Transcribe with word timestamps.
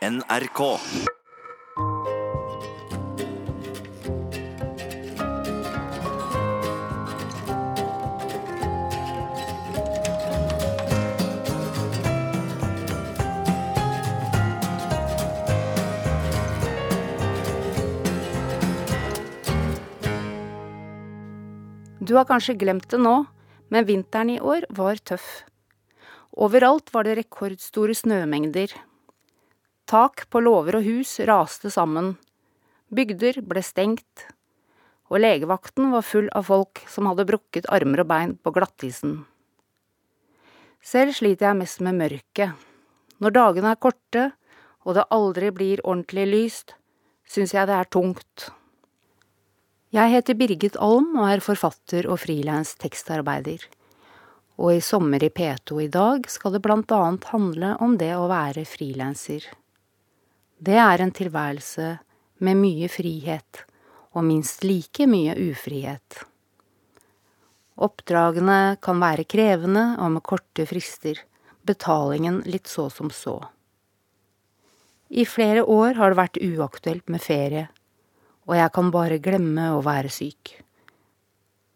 NRK. 0.00 0.60
Du 22.00 22.16
har 22.16 22.24
kanskje 22.24 22.54
glemt 22.56 22.88
det 22.88 22.96
nå, 22.96 23.26
men 23.68 23.84
vinteren 23.84 24.30
i 24.32 24.40
år 24.40 24.64
var 24.72 24.96
tøff. 24.96 25.44
Overalt 26.32 26.88
var 26.94 27.04
det 27.04 27.20
rekordstore 27.20 27.92
snømengder. 27.92 28.72
Tak 29.90 30.28
på 30.30 30.38
låver 30.38 30.76
og 30.78 30.84
hus 30.86 31.16
raste 31.26 31.66
sammen. 31.74 32.12
Bygder 32.94 33.40
ble 33.42 33.58
stengt. 33.66 34.28
Og 35.10 35.18
legevakten 35.18 35.88
var 35.90 36.06
full 36.06 36.28
av 36.30 36.46
folk 36.46 36.84
som 36.86 37.08
hadde 37.10 37.26
brukket 37.26 37.66
armer 37.74 38.04
og 38.04 38.06
bein 38.12 38.36
på 38.38 38.52
glattisen. 38.54 39.24
Selv 40.78 41.16
sliter 41.18 41.48
jeg 41.48 41.58
mest 41.58 41.82
med 41.82 41.98
mørket. 41.98 42.54
Når 43.18 43.34
dagene 43.34 43.72
er 43.74 43.80
korte, 43.82 44.28
og 44.86 44.94
det 44.94 45.08
aldri 45.10 45.50
blir 45.50 45.82
ordentlig 45.82 46.28
lyst, 46.30 46.76
syns 47.26 47.50
jeg 47.56 47.66
det 47.66 47.74
er 47.74 47.90
tungt. 47.90 48.46
Jeg 49.90 50.14
heter 50.14 50.38
Birgit 50.38 50.78
Alm 50.78 51.16
og 51.16 51.32
er 51.32 51.42
forfatter 51.42 52.06
og 52.06 52.22
frilans 52.22 52.76
tekstarbeider. 52.78 53.66
Og 54.62 54.76
i 54.76 54.84
Sommer 54.84 55.26
i 55.26 55.32
P2 55.34 55.82
i 55.82 55.90
dag 55.90 56.30
skal 56.30 56.54
det 56.54 56.62
blant 56.62 56.94
annet 56.94 57.26
handle 57.34 57.74
om 57.82 57.98
det 57.98 58.12
å 58.14 58.30
være 58.30 58.62
frilanser. 58.70 59.50
Det 60.60 60.76
er 60.76 61.00
en 61.00 61.12
tilværelse 61.16 61.86
med 62.44 62.58
mye 62.60 62.88
frihet, 62.92 63.62
og 64.12 64.26
minst 64.28 64.60
like 64.60 65.06
mye 65.08 65.32
ufrihet. 65.32 66.18
Oppdragene 67.80 68.76
kan 68.84 69.00
være 69.00 69.24
krevende 69.24 69.86
og 69.96 70.12
med 70.18 70.24
korte 70.28 70.66
frister, 70.68 71.16
betalingen 71.64 72.42
litt 72.44 72.68
så 72.68 72.90
som 72.92 73.08
så. 73.08 73.38
I 75.08 75.24
flere 75.24 75.64
år 75.64 75.96
har 75.96 76.12
det 76.12 76.20
vært 76.20 76.40
uaktuelt 76.44 77.08
med 77.08 77.24
ferie, 77.24 77.66
og 78.44 78.58
jeg 78.60 78.76
kan 78.76 78.92
bare 78.92 79.16
glemme 79.16 79.70
å 79.72 79.80
være 79.86 80.12
syk. 80.12 80.58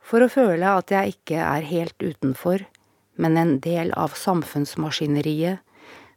For 0.05 0.21
å 0.21 0.29
føle 0.29 0.77
at 0.77 0.93
jeg 0.93 1.17
ikke 1.17 1.41
er 1.41 1.73
helt 1.73 2.05
utenfor, 2.05 2.69
men 3.17 3.41
en 3.41 3.57
del 3.65 3.97
av 3.97 4.13
samfunnsmaskineriet, 4.13 5.64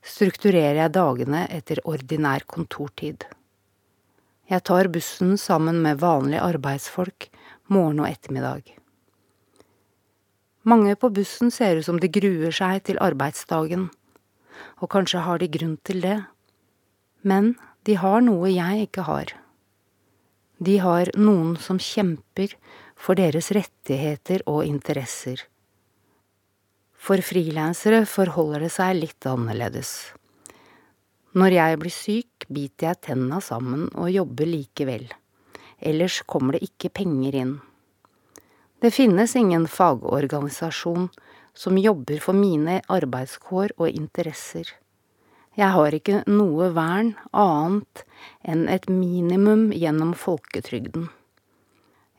strukturerer 0.07 0.79
jeg 0.81 0.95
dagene 0.95 1.43
etter 1.53 1.81
ordinær 1.85 2.45
kontortid. 2.47 3.25
Jeg 4.47 4.63
tar 4.63 4.87
bussen 4.87 5.35
sammen 5.37 5.81
med 5.83 5.99
vanlige 5.99 6.43
arbeidsfolk 6.45 7.27
morgen 7.67 7.99
og 7.99 8.09
ettermiddag. 8.09 8.63
Mange 10.67 10.95
på 10.99 11.09
bussen 11.15 11.51
ser 11.51 11.79
ut 11.79 11.87
som 11.87 11.99
de 11.99 12.09
gruer 12.11 12.55
seg 12.55 12.83
til 12.87 12.99
arbeidsdagen, 13.03 13.89
og 14.79 14.91
kanskje 14.91 15.23
har 15.23 15.39
de 15.39 15.51
grunn 15.51 15.75
til 15.87 16.01
det, 16.03 16.17
men 17.27 17.53
de 17.87 17.95
har 17.99 18.23
noe 18.23 18.51
jeg 18.51 18.87
ikke 18.87 19.05
har. 19.07 19.35
De 20.59 20.79
har 20.81 21.11
noen 21.15 21.55
som 21.61 21.79
kjemper 21.79 22.55
for 22.97 23.19
deres 23.19 23.51
rettigheter 23.55 24.43
og 24.49 24.65
interesser. 24.65 25.43
For 27.07 27.23
frilansere 27.23 28.01
forholder 28.03 28.65
det 28.65 28.73
seg 28.73 28.97
litt 28.97 29.25
annerledes. 29.29 29.91
Når 31.39 31.53
jeg 31.55 31.77
blir 31.79 31.93
syk, 31.93 32.45
biter 32.51 32.89
jeg 32.89 32.99
tenna 33.07 33.37
sammen 33.39 33.85
og 33.93 34.09
jobber 34.11 34.49
likevel. 34.49 35.05
Ellers 35.79 36.17
kommer 36.27 36.57
det 36.57 36.67
ikke 36.67 36.91
penger 36.99 37.37
inn. 37.39 37.53
Det 38.83 38.91
finnes 38.91 39.37
ingen 39.39 39.69
fagorganisasjon 39.71 41.05
som 41.55 41.79
jobber 41.79 42.19
for 42.25 42.35
mine 42.35 42.81
arbeidskår 42.91 43.77
og 43.77 43.87
interesser. 43.87 44.67
Jeg 45.55 45.71
har 45.73 45.95
ikke 45.95 46.25
noe 46.27 46.67
vern 46.75 47.13
annet 47.31 48.03
enn 48.43 48.65
et 48.67 48.89
minimum 48.91 49.69
gjennom 49.71 50.11
folketrygden. 50.11 51.07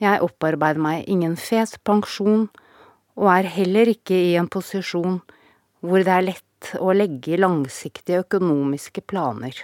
Jeg 0.00 0.24
opparbeider 0.24 0.80
meg 0.80 1.04
ingen 1.12 1.36
fet 1.36 1.76
pensjon, 1.84 2.48
og 3.18 3.26
er 3.32 3.50
heller 3.50 3.90
ikke 3.90 4.16
i 4.30 4.36
en 4.38 4.48
posisjon 4.50 5.18
hvor 5.82 6.04
det 6.06 6.14
er 6.14 6.26
lett 6.30 6.70
å 6.78 6.94
legge 6.94 7.38
langsiktige 7.38 8.22
økonomiske 8.24 9.02
planer. 9.10 9.54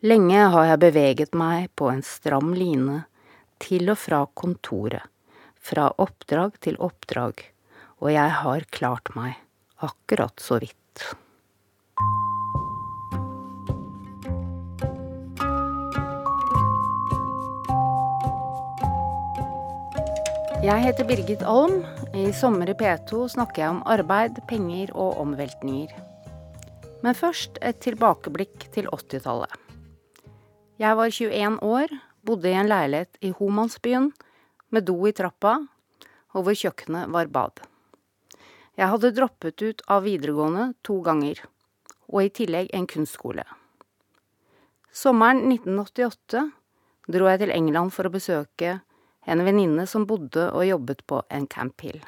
Lenge 0.00 0.46
har 0.54 0.68
jeg 0.70 0.82
beveget 0.86 1.36
meg 1.36 1.68
på 1.76 1.90
en 1.92 2.02
stram 2.06 2.54
line 2.56 3.02
til 3.60 3.90
og 3.92 3.98
fra 4.00 4.22
kontoret, 4.42 5.04
fra 5.60 5.90
oppdrag 6.00 6.56
til 6.64 6.78
oppdrag, 6.80 7.42
og 8.00 8.08
jeg 8.14 8.36
har 8.42 8.70
klart 8.72 9.12
meg, 9.14 9.36
akkurat 9.84 10.40
så 10.40 10.56
vidt. 10.62 11.10
Jeg 20.60 20.82
heter 20.84 21.06
Birgit 21.08 21.40
Alm. 21.48 21.78
I 22.12 22.26
Sommer 22.36 22.68
i 22.68 22.74
P2 22.76 23.22
snakker 23.32 23.62
jeg 23.62 23.72
om 23.72 23.78
arbeid, 23.88 24.42
penger 24.44 24.90
og 24.92 25.16
omveltninger. 25.22 25.94
Men 27.00 27.16
først 27.16 27.56
et 27.64 27.78
tilbakeblikk 27.80 28.66
til 28.74 28.90
80-tallet. 28.92 29.54
Jeg 30.76 30.98
var 30.98 31.08
21 31.16 31.56
år, 31.64 31.94
bodde 32.28 32.52
i 32.52 32.58
en 32.60 32.68
leilighet 32.68 33.16
i 33.24 33.30
Homansbyen, 33.38 34.10
med 34.68 34.84
do 34.84 34.98
i 35.08 35.14
trappa, 35.16 35.54
og 36.36 36.44
hvor 36.44 36.60
kjøkkenet 36.60 37.08
var 37.16 37.32
bad. 37.32 37.64
Jeg 38.76 38.92
hadde 38.92 39.14
droppet 39.16 39.64
ut 39.64 39.80
av 39.88 40.04
videregående 40.04 40.74
to 40.84 40.98
ganger, 41.08 41.40
og 42.12 42.26
i 42.26 42.34
tillegg 42.36 42.68
en 42.76 42.84
kunstskole. 42.84 43.48
Sommeren 44.92 45.40
1988 45.54 46.44
dro 47.08 47.32
jeg 47.32 47.46
til 47.46 47.56
England 47.56 47.96
for 47.96 48.04
å 48.04 48.12
besøke 48.12 48.76
en 49.26 49.44
venninne 49.44 49.86
som 49.86 50.06
bodde 50.08 50.48
og 50.50 50.66
jobbet 50.66 51.04
på 51.06 51.22
en 51.28 51.46
Camp 51.50 51.80
Hill. 51.84 52.00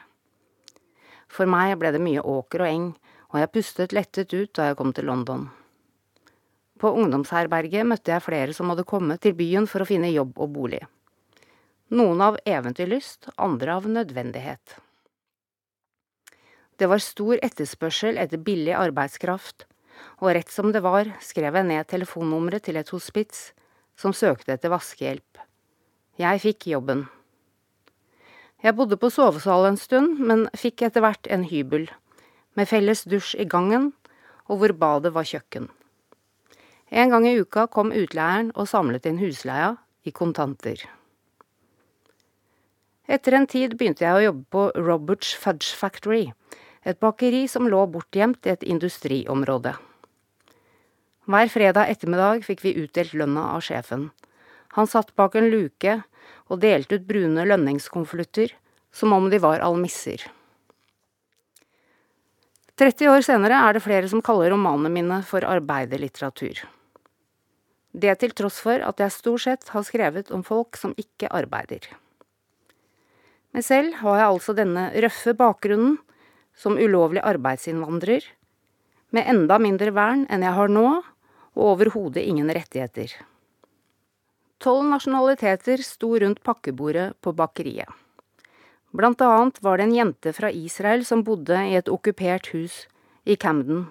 For 1.32 1.48
meg 1.48 1.78
ble 1.80 1.92
det 1.94 2.02
mye 2.02 2.20
åker 2.20 2.64
og 2.64 2.70
eng, 2.70 2.86
og 3.32 3.40
jeg 3.40 3.52
pustet 3.52 3.94
lettet 3.96 4.32
ut 4.36 4.52
da 4.56 4.70
jeg 4.70 4.78
kom 4.78 4.92
til 4.92 5.08
London. 5.08 5.48
På 6.80 6.90
ungdomsherberget 6.98 7.86
møtte 7.86 8.12
jeg 8.12 8.24
flere 8.24 8.56
som 8.56 8.72
hadde 8.72 8.88
kommet 8.88 9.22
til 9.22 9.36
byen 9.38 9.68
for 9.70 9.84
å 9.84 9.88
finne 9.88 10.10
jobb 10.12 10.34
og 10.42 10.50
bolig. 10.56 10.82
Noen 11.92 12.24
av 12.24 12.38
eventyrlyst, 12.48 13.28
andre 13.36 13.76
av 13.76 13.86
nødvendighet. 13.88 14.78
Det 16.80 16.88
var 16.90 17.04
stor 17.04 17.38
etterspørsel 17.44 18.18
etter 18.18 18.40
billig 18.42 18.72
arbeidskraft, 18.74 19.66
og 20.24 20.32
rett 20.34 20.50
som 20.50 20.72
det 20.74 20.82
var, 20.82 21.12
skrev 21.22 21.54
jeg 21.54 21.68
ned 21.68 21.86
telefonnummeret 21.88 22.64
til 22.66 22.80
et 22.80 22.90
hospits 22.90 23.52
som 23.94 24.16
søkte 24.16 24.56
etter 24.56 24.72
vaskehjelp. 24.72 25.31
Jeg 26.22 26.38
fikk 26.42 26.68
jobben. 26.70 27.06
Jeg 28.62 28.76
bodde 28.78 28.98
på 29.00 29.08
sovesal 29.10 29.64
en 29.66 29.78
stund, 29.80 30.20
men 30.22 30.44
fikk 30.54 30.84
etter 30.86 31.02
hvert 31.02 31.26
en 31.34 31.48
hybel, 31.50 31.88
med 32.54 32.68
felles 32.70 33.02
dusj 33.10 33.34
i 33.42 33.46
gangen, 33.50 33.90
og 34.46 34.60
hvor 34.60 34.74
badet 34.78 35.10
var 35.16 35.26
kjøkken. 35.26 35.66
En 36.92 37.10
gang 37.10 37.26
i 37.26 37.34
uka 37.40 37.66
kom 37.72 37.90
utleieren 37.90 38.52
og 38.54 38.68
samlet 38.70 39.08
inn 39.08 39.18
husleia 39.18 39.72
i 40.06 40.14
kontanter. 40.14 40.84
Etter 43.10 43.34
en 43.34 43.48
tid 43.50 43.74
begynte 43.80 44.06
jeg 44.06 44.14
å 44.14 44.26
jobbe 44.28 44.44
på 44.54 44.66
Roberts 44.78 45.34
Fudge 45.34 45.74
Factory, 45.74 46.28
et 46.86 47.02
bakeri 47.02 47.48
som 47.50 47.66
lå 47.66 47.82
bortgjemt 47.90 48.46
i 48.46 48.54
et 48.54 48.62
industriområde. 48.62 49.74
Hver 51.26 51.50
fredag 51.50 51.90
ettermiddag 51.90 52.46
fikk 52.46 52.62
vi 52.62 52.78
utdelt 52.84 53.16
lønna 53.18 53.54
av 53.56 53.64
sjefen. 53.66 54.12
Han 54.76 54.88
satt 54.88 55.14
bak 55.16 55.34
en 55.36 55.50
luke 55.52 55.98
og 56.48 56.60
delte 56.62 56.98
ut 56.98 57.08
brune 57.08 57.44
lønningskonvolutter 57.48 58.54
som 58.92 59.12
om 59.16 59.28
de 59.32 59.40
var 59.42 59.64
almisser. 59.64 60.24
30 62.80 63.08
år 63.12 63.24
senere 63.24 63.58
er 63.68 63.76
det 63.76 63.84
flere 63.84 64.08
som 64.08 64.22
kaller 64.24 64.50
romanene 64.52 64.90
mine 64.92 65.18
for 65.28 65.44
arbeiderlitteratur. 65.44 66.62
Det 67.92 68.14
til 68.20 68.32
tross 68.32 68.58
for 68.64 68.80
at 68.80 69.00
jeg 69.00 69.12
stort 69.12 69.44
sett 69.44 69.68
har 69.74 69.84
skrevet 69.84 70.32
om 70.32 70.44
folk 70.44 70.78
som 70.80 70.94
ikke 70.96 71.28
arbeider. 71.28 71.84
Men 73.52 73.64
selv 73.64 73.98
har 74.00 74.16
jeg 74.18 74.30
altså 74.30 74.54
denne 74.56 74.86
røffe 75.04 75.34
bakgrunnen 75.36 75.98
som 76.56 76.78
ulovlig 76.80 77.20
arbeidsinnvandrer, 77.20 78.24
med 79.12 79.28
enda 79.28 79.58
mindre 79.60 79.92
vern 79.92 80.24
enn 80.32 80.44
jeg 80.44 80.56
har 80.56 80.72
nå, 80.72 80.86
og 81.52 81.66
overhodet 81.74 82.24
ingen 82.24 82.48
rettigheter. 82.48 83.12
Tolv 84.62 84.86
nasjonaliteter 84.86 85.82
sto 85.82 86.12
rundt 86.22 86.42
pakkebordet 86.46 87.16
på 87.20 87.32
bakeriet. 87.34 87.88
Blant 88.94 89.24
annet 89.24 89.58
var 89.64 89.78
det 89.80 89.88
en 89.88 89.94
jente 89.96 90.32
fra 90.36 90.52
Israel 90.54 91.02
som 91.08 91.24
bodde 91.26 91.56
i 91.66 91.74
et 91.74 91.90
okkupert 91.90 92.52
hus 92.52 92.84
i 93.24 93.34
Camden. 93.34 93.88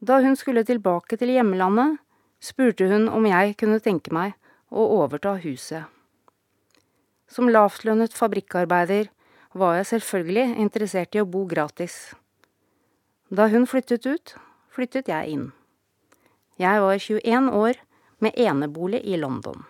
Da 0.00 0.22
hun 0.24 0.38
skulle 0.40 0.64
tilbake 0.64 1.18
til 1.20 1.34
hjemlandet, 1.34 1.98
spurte 2.40 2.88
hun 2.88 3.10
om 3.12 3.28
jeg 3.28 3.58
kunne 3.60 3.82
tenke 3.82 4.14
meg 4.14 4.32
å 4.72 4.86
overta 5.02 5.34
huset. 5.44 5.84
Som 7.28 7.52
lavtlønnet 7.52 8.16
fabrikkarbeider 8.16 9.12
var 9.52 9.76
jeg 9.82 9.90
selvfølgelig 9.92 10.58
interessert 10.64 11.12
i 11.12 11.20
å 11.20 11.28
bo 11.28 11.44
gratis. 11.44 12.14
Da 13.28 13.50
hun 13.52 13.68
flyttet 13.68 14.08
ut, 14.08 14.36
flyttet 14.72 15.12
jeg 15.12 15.36
inn. 15.36 15.48
Jeg 16.56 16.80
var 16.80 16.96
21 16.96 17.52
år 17.52 17.80
med 18.22 18.38
enebolig 18.38 19.02
i 19.04 19.18
London. 19.18 19.64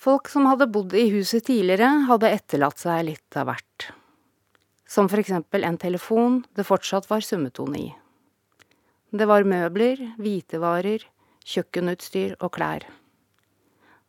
Folk 0.00 0.30
som 0.32 0.46
hadde 0.48 0.70
bodd 0.72 0.94
i 0.96 1.10
huset 1.12 1.44
tidligere, 1.44 1.88
hadde 2.08 2.30
etterlatt 2.32 2.80
seg 2.80 3.02
litt 3.10 3.36
av 3.36 3.50
hvert. 3.50 3.90
Som 4.88 5.10
for 5.12 5.20
eksempel 5.20 5.66
en 5.66 5.76
telefon 5.78 6.40
det 6.56 6.64
fortsatt 6.64 7.10
var 7.10 7.26
summetone 7.26 7.82
i. 7.82 7.90
Det 9.10 9.26
var 9.26 9.44
møbler, 9.44 10.00
hvitevarer, 10.22 11.04
kjøkkenutstyr 11.44 12.38
og 12.38 12.54
klær. 12.54 12.86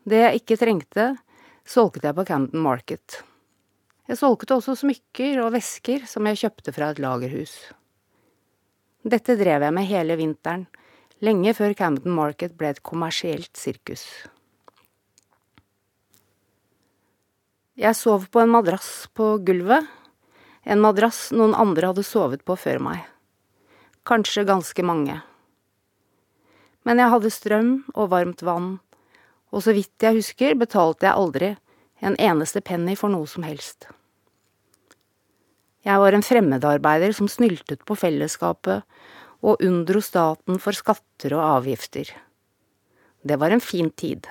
Det 0.08 0.22
jeg 0.22 0.42
ikke 0.42 0.60
trengte, 0.62 1.06
solgte 1.68 2.08
jeg 2.08 2.18
på 2.18 2.26
Camden 2.30 2.64
Market. 2.64 3.20
Jeg 4.10 4.20
solgte 4.22 4.58
også 4.58 4.78
smykker 4.80 5.42
og 5.44 5.54
vesker 5.58 6.08
som 6.10 6.26
jeg 6.30 6.40
kjøpte 6.46 6.74
fra 6.76 6.90
et 6.92 7.02
lagerhus. 7.02 7.54
Dette 9.02 9.36
drev 9.40 9.66
jeg 9.66 9.74
med 9.74 9.90
hele 9.90 10.18
vinteren, 10.20 10.66
lenge 11.22 11.54
før 11.54 11.76
Camden 11.78 12.16
Market 12.18 12.56
ble 12.58 12.72
et 12.74 12.84
kommersielt 12.86 13.54
sirkus. 13.58 14.04
Jeg 17.78 17.98
sov 17.98 18.28
på 18.34 18.42
en 18.42 18.52
madrass 18.52 19.08
på 19.18 19.36
gulvet, 19.46 19.86
en 20.66 20.82
madrass 20.82 21.30
noen 21.34 21.56
andre 21.58 21.90
hadde 21.90 22.06
sovet 22.06 22.44
på 22.46 22.58
før 22.60 22.82
meg. 22.84 23.06
Kanskje 24.06 24.46
ganske 24.46 24.86
mange. 24.86 25.22
Men 26.86 27.02
jeg 27.02 27.14
hadde 27.14 27.34
strøm 27.34 27.72
og 27.94 28.12
varmt 28.14 28.42
vann, 28.46 28.76
og 29.54 29.66
så 29.66 29.74
vidt 29.78 30.02
jeg 30.02 30.18
husker, 30.18 30.58
betalte 30.58 31.08
jeg 31.08 31.18
aldri 31.18 31.56
en 32.02 32.18
eneste 32.18 32.62
penny 32.66 32.96
for 32.98 33.14
noe 33.14 33.30
som 33.30 33.46
helst. 33.46 33.88
Jeg 35.86 35.98
var 35.98 36.14
en 36.14 36.26
fremmedarbeider 36.26 37.14
som 37.18 37.30
snyltet 37.30 37.82
på 37.90 37.98
fellesskapet 37.98 38.86
og 39.42 39.62
unndro 39.66 40.02
staten 40.06 40.60
for 40.62 40.78
skatter 40.78 41.36
og 41.38 41.46
avgifter. 41.62 42.10
Det 43.22 43.38
var 43.42 43.54
en 43.54 43.62
fin 43.62 43.90
tid. 43.90 44.28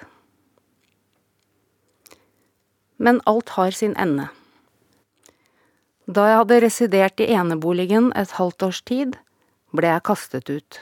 Men 2.99 3.21
alt 3.27 3.55
har 3.57 3.75
sin 3.75 3.95
ende. 3.97 4.29
Da 6.11 6.27
jeg 6.27 6.41
hadde 6.41 6.63
residert 6.65 7.23
i 7.23 7.31
eneboligen 7.35 8.11
et 8.19 8.33
halvt 8.39 8.67
års 8.67 8.81
tid, 8.83 9.15
ble 9.71 9.93
jeg 9.93 10.07
kastet 10.07 10.51
ut. 10.51 10.81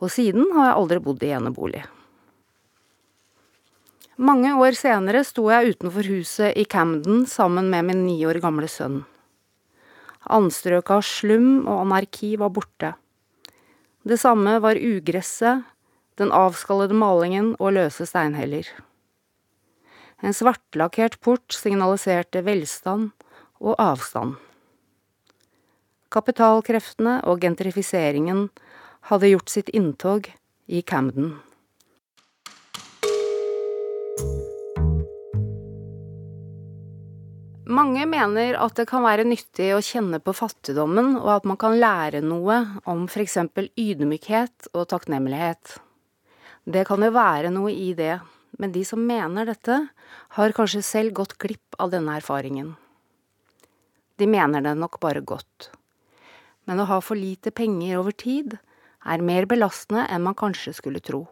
Og 0.00 0.10
siden 0.12 0.48
har 0.54 0.70
jeg 0.70 0.78
aldri 0.80 1.00
bodd 1.04 1.22
i 1.24 1.34
enebolig. 1.36 1.84
Mange 4.16 4.52
år 4.62 4.76
senere 4.78 5.24
sto 5.26 5.48
jeg 5.50 5.74
utenfor 5.74 6.06
huset 6.06 6.56
i 6.56 6.64
Camden 6.70 7.24
sammen 7.26 7.66
med 7.72 7.88
min 7.88 8.04
ni 8.06 8.20
år 8.24 8.38
gamle 8.42 8.68
sønn. 8.70 9.02
Anstrøket 10.30 10.94
av 10.94 11.02
slum 11.04 11.66
og 11.66 11.82
anarki 11.82 12.36
var 12.40 12.52
borte. 12.54 12.94
Det 14.04 14.18
samme 14.20 14.58
var 14.60 14.76
ugresset, 14.76 15.64
den 16.20 16.32
avskallede 16.32 16.92
malingen 16.92 17.54
og 17.56 17.72
løse 17.78 18.04
steinheller. 18.04 18.68
En 20.20 20.36
svartlakkert 20.36 21.16
port 21.24 21.56
signaliserte 21.56 22.42
velstand 22.44 23.14
og 23.64 23.80
avstand. 23.80 24.36
Kapitalkreftene 26.12 27.16
og 27.24 27.40
gentrifiseringen 27.42 28.50
hadde 29.08 29.32
gjort 29.32 29.50
sitt 29.50 29.72
inntog 29.72 30.28
i 30.68 30.84
Camden. 30.84 31.38
Mange 37.64 38.04
mener 38.04 38.58
at 38.60 38.76
det 38.76 38.84
kan 38.90 39.00
være 39.06 39.24
nyttig 39.24 39.70
å 39.72 39.80
kjenne 39.80 40.18
på 40.20 40.34
fattigdommen, 40.36 41.14
og 41.16 41.30
at 41.32 41.46
man 41.48 41.56
kan 41.56 41.78
lære 41.80 42.20
noe 42.20 42.58
om 42.84 43.06
eksempel 43.08 43.70
ydmykhet 43.80 44.68
og 44.74 44.90
takknemlighet. 44.90 45.78
Det 46.68 46.82
kan 46.84 47.00
jo 47.00 47.08
være 47.14 47.48
noe 47.54 47.72
i 47.72 47.94
det, 47.96 48.18
men 48.60 48.72
de 48.74 48.82
som 48.84 49.00
mener 49.00 49.48
dette, 49.48 49.78
har 50.36 50.52
kanskje 50.52 50.82
selv 50.84 51.14
gått 51.16 51.38
glipp 51.40 51.78
av 51.80 51.94
denne 51.94 52.18
erfaringen. 52.20 52.74
De 54.20 54.28
mener 54.28 54.60
det 54.60 54.76
nok 54.76 55.00
bare 55.00 55.24
godt. 55.24 55.70
Men 56.68 56.84
å 56.84 56.88
ha 56.92 57.00
for 57.00 57.16
lite 57.16 57.48
penger 57.50 57.96
over 57.96 58.12
tid 58.12 58.58
er 59.08 59.24
mer 59.24 59.48
belastende 59.48 60.04
enn 60.04 60.24
man 60.28 60.36
kanskje 60.36 60.76
skulle 60.76 61.00
tro. 61.00 61.24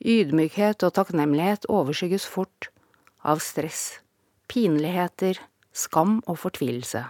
Ydmykhet 0.00 0.88
og 0.88 0.96
takknemlighet 0.96 1.68
overskygges 1.68 2.24
fort 2.24 2.72
av 3.20 3.44
stress 3.44 3.98
pinligheter, 4.48 5.38
skam 5.76 6.20
og 6.26 6.38
fortvilelse. 6.40 7.04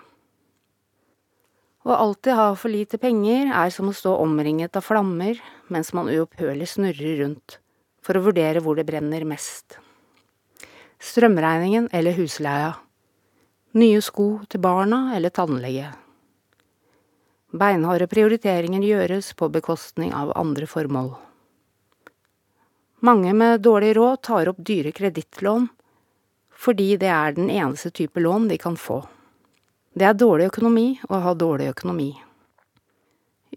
Å 1.86 1.94
alltid 1.94 2.34
ha 2.34 2.48
for 2.58 2.72
lite 2.72 2.98
penger 2.98 3.52
er 3.54 3.70
som 3.70 3.90
å 3.90 3.94
stå 3.94 4.16
omringet 4.18 4.74
av 4.78 4.82
flammer 4.82 5.38
mens 5.70 5.92
man 5.94 6.10
uopphørlig 6.10 6.66
snurrer 6.72 7.20
rundt 7.20 7.60
for 8.02 8.18
å 8.18 8.24
vurdere 8.24 8.62
hvor 8.62 8.78
det 8.78 8.86
brenner 8.88 9.22
mest. 9.26 9.78
Strømregningen 11.02 11.86
eller 11.94 12.16
husleia. 12.18 12.72
Nye 13.78 14.00
sko 14.02 14.40
til 14.50 14.62
barna 14.64 15.12
eller 15.14 15.30
tannlege. 15.34 15.92
Beinharde 17.56 18.08
prioriteringer 18.10 18.82
gjøres 18.82 19.30
på 19.38 19.48
bekostning 19.52 20.10
av 20.16 20.32
andre 20.34 20.66
formål. 20.66 21.12
Mange 23.06 23.30
med 23.36 23.62
dårlig 23.62 23.92
råd 23.98 24.22
tar 24.26 24.50
opp 24.50 24.58
dyre 24.58 24.90
kredittlån 24.96 25.68
fordi 26.56 26.96
det 27.00 27.10
er 27.12 27.36
den 27.36 27.50
eneste 27.52 27.92
type 27.92 28.20
lån 28.20 28.48
de 28.48 28.58
kan 28.58 28.76
få. 28.80 29.02
Det 29.96 30.04
er 30.08 30.16
dårlig 30.16 30.50
økonomi 30.50 30.88
å 31.08 31.20
ha 31.24 31.34
dårlig 31.36 31.70
økonomi. 31.72 32.10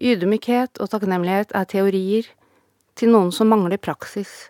Ydmykhet 0.00 0.80
og 0.80 0.92
takknemlighet 0.92 1.52
er 1.56 1.66
teorier 1.68 2.28
til 2.96 3.12
noen 3.12 3.32
som 3.32 3.50
mangler 3.52 3.80
praksis, 3.80 4.48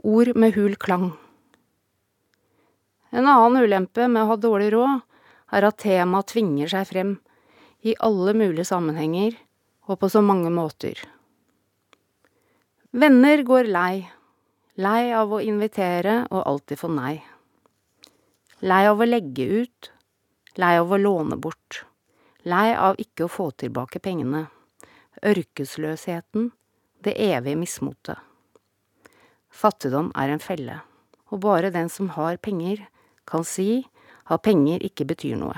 ord 0.00 0.32
med 0.36 0.54
hul 0.56 0.76
klang. 0.80 1.10
En 3.10 3.26
annen 3.26 3.64
ulempe 3.64 4.06
med 4.08 4.22
å 4.22 4.30
ha 4.30 4.36
dårlig 4.40 4.70
råd 4.72 5.00
er 5.56 5.66
at 5.66 5.80
temaet 5.82 6.30
tvinger 6.30 6.70
seg 6.70 6.86
frem 6.88 7.16
i 7.84 7.96
alle 7.98 8.36
mulige 8.36 8.68
sammenhenger 8.68 9.34
og 9.90 9.98
på 10.00 10.10
så 10.12 10.22
mange 10.22 10.52
måter. 10.54 11.00
Venner 12.90 13.42
går 13.46 13.68
lei, 13.70 14.06
lei 14.80 15.10
av 15.14 15.32
å 15.32 15.42
invitere 15.42 16.24
og 16.30 16.46
alltid 16.46 16.80
få 16.80 16.90
nei. 16.94 17.18
Lei 18.60 18.84
av 18.84 19.00
å 19.00 19.06
legge 19.08 19.44
ut. 19.62 19.90
Lei 20.60 20.74
av 20.76 20.90
å 20.92 20.98
låne 21.00 21.38
bort. 21.40 21.84
Lei 22.44 22.74
av 22.76 22.98
ikke 23.00 23.24
å 23.24 23.32
få 23.32 23.50
tilbake 23.56 24.02
pengene. 24.04 24.48
Ørkesløsheten. 25.24 26.50
Det 27.00 27.14
evige 27.16 27.56
mismotet. 27.56 28.20
Fattigdom 29.48 30.10
er 30.12 30.28
en 30.28 30.42
felle, 30.44 30.76
og 31.32 31.40
bare 31.40 31.72
den 31.72 31.88
som 31.88 32.12
har 32.14 32.36
penger, 32.36 32.84
kan 33.24 33.46
si 33.48 33.86
at 34.28 34.44
penger 34.44 34.84
ikke 34.84 35.08
betyr 35.08 35.40
noe. 35.40 35.56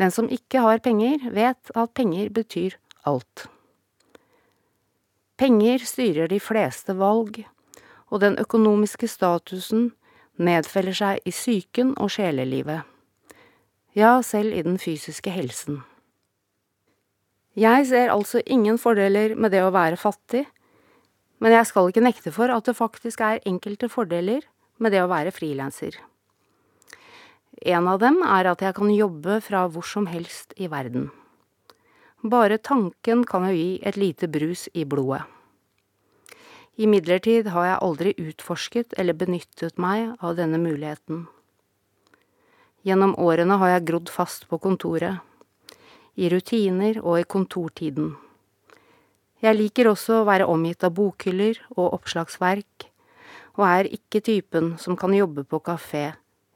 Den 0.00 0.10
som 0.10 0.30
ikke 0.32 0.64
har 0.64 0.80
penger, 0.80 1.28
vet 1.36 1.70
at 1.76 1.92
penger 1.94 2.32
betyr 2.32 2.78
alt. 3.04 3.46
Penger 5.36 5.84
styrer 5.84 6.32
de 6.32 6.40
fleste 6.40 6.96
valg, 6.96 7.44
og 8.08 8.24
den 8.24 8.40
økonomiske 8.40 9.08
statusen 9.08 9.90
nedfeller 10.44 10.96
seg 10.96 11.22
i 11.28 11.32
psyken 11.32 11.94
og 12.00 12.12
sjelelivet. 12.14 12.82
Ja, 13.96 14.20
selv 14.24 14.54
i 14.56 14.62
den 14.64 14.78
fysiske 14.80 15.32
helsen. 15.32 15.82
Jeg 17.58 17.84
ser 17.90 18.08
altså 18.08 18.40
ingen 18.46 18.78
fordeler 18.80 19.34
med 19.36 19.52
det 19.52 19.60
å 19.60 19.72
være 19.74 19.98
fattig, 20.00 20.46
men 21.42 21.52
jeg 21.52 21.68
skal 21.68 21.90
ikke 21.90 22.04
nekte 22.04 22.32
for 22.32 22.48
at 22.54 22.64
det 22.64 22.78
faktisk 22.78 23.20
er 23.20 23.42
enkelte 23.48 23.90
fordeler 23.92 24.46
med 24.80 24.94
det 24.94 25.02
å 25.02 25.10
være 25.10 25.34
frilanser. 25.34 25.98
En 27.62 27.86
av 27.90 28.00
dem 28.00 28.22
er 28.24 28.48
at 28.50 28.62
jeg 28.64 28.74
kan 28.78 28.90
jobbe 28.90 29.42
fra 29.44 29.66
hvor 29.68 29.84
som 29.86 30.08
helst 30.08 30.56
i 30.56 30.70
verden. 30.72 31.10
Bare 32.22 32.56
tanken 32.58 33.26
kan 33.28 33.44
jo 33.50 33.54
gi 33.54 33.80
et 33.82 33.98
lite 34.00 34.30
brus 34.30 34.68
i 34.72 34.86
blodet. 34.88 35.26
Imidlertid 36.80 37.50
har 37.52 37.66
jeg 37.66 37.80
aldri 37.84 38.12
utforsket 38.16 38.94
eller 38.96 39.16
benyttet 39.16 39.76
meg 39.76 40.14
av 40.24 40.38
denne 40.38 40.56
muligheten. 40.56 41.26
Gjennom 42.82 43.12
årene 43.20 43.58
har 43.60 43.74
jeg 43.74 43.86
grodd 43.90 44.08
fast 44.08 44.48
på 44.48 44.58
kontoret, 44.62 45.20
i 46.16 46.30
rutiner 46.32 46.98
og 47.02 47.20
i 47.20 47.28
kontortiden. 47.28 48.14
Jeg 49.44 49.58
liker 49.58 49.90
også 49.90 50.22
å 50.22 50.26
være 50.28 50.48
omgitt 50.48 50.84
av 50.86 50.94
bokhyller 50.96 51.60
og 51.76 51.98
oppslagsverk, 51.98 52.88
og 53.60 53.64
er 53.68 53.92
ikke 53.92 54.22
typen 54.24 54.76
som 54.80 54.96
kan 54.96 55.12
jobbe 55.12 55.44
på 55.44 55.60
kafé 55.60 56.12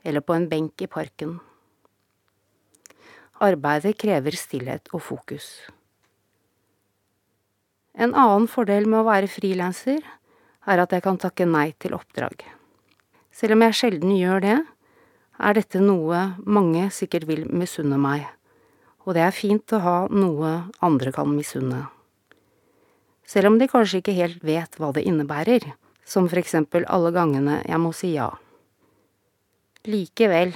eller 0.06 0.24
på 0.24 0.36
en 0.36 0.48
benk 0.48 0.80
i 0.80 0.88
parken. 0.88 1.36
Arbeidet 3.42 3.98
krever 4.00 4.38
stillhet 4.38 4.88
og 4.94 5.02
fokus. 5.04 5.66
En 7.96 8.12
annen 8.12 8.44
fordel 8.48 8.84
med 8.84 9.00
å 9.00 9.08
være 9.08 9.30
frilanser 9.32 10.02
er 10.68 10.82
at 10.82 10.92
jeg 10.92 11.04
kan 11.04 11.16
takke 11.16 11.46
nei 11.48 11.70
til 11.80 11.94
oppdrag. 11.96 12.44
Selv 13.32 13.56
om 13.56 13.64
jeg 13.64 13.76
sjelden 13.78 14.12
gjør 14.16 14.42
det, 14.44 14.56
er 15.36 15.56
dette 15.56 15.80
noe 15.80 16.20
mange 16.44 16.90
sikkert 16.92 17.26
vil 17.28 17.44
misunne 17.48 17.96
meg, 18.00 18.26
og 19.04 19.16
det 19.16 19.24
er 19.24 19.36
fint 19.36 19.72
å 19.72 19.80
ha 19.84 19.96
noe 20.12 20.52
andre 20.84 21.12
kan 21.12 21.28
misunne. 21.32 21.86
Selv 23.26 23.50
om 23.50 23.58
de 23.58 23.68
kanskje 23.70 24.02
ikke 24.02 24.16
helt 24.16 24.44
vet 24.44 24.76
hva 24.80 24.92
det 24.92 25.04
innebærer, 25.08 25.64
som 26.06 26.28
for 26.30 26.40
eksempel 26.40 26.84
alle 26.92 27.10
gangene 27.16 27.62
jeg 27.64 27.80
må 27.82 27.92
si 27.96 28.12
ja. 28.14 28.28
Likevel, 29.88 30.52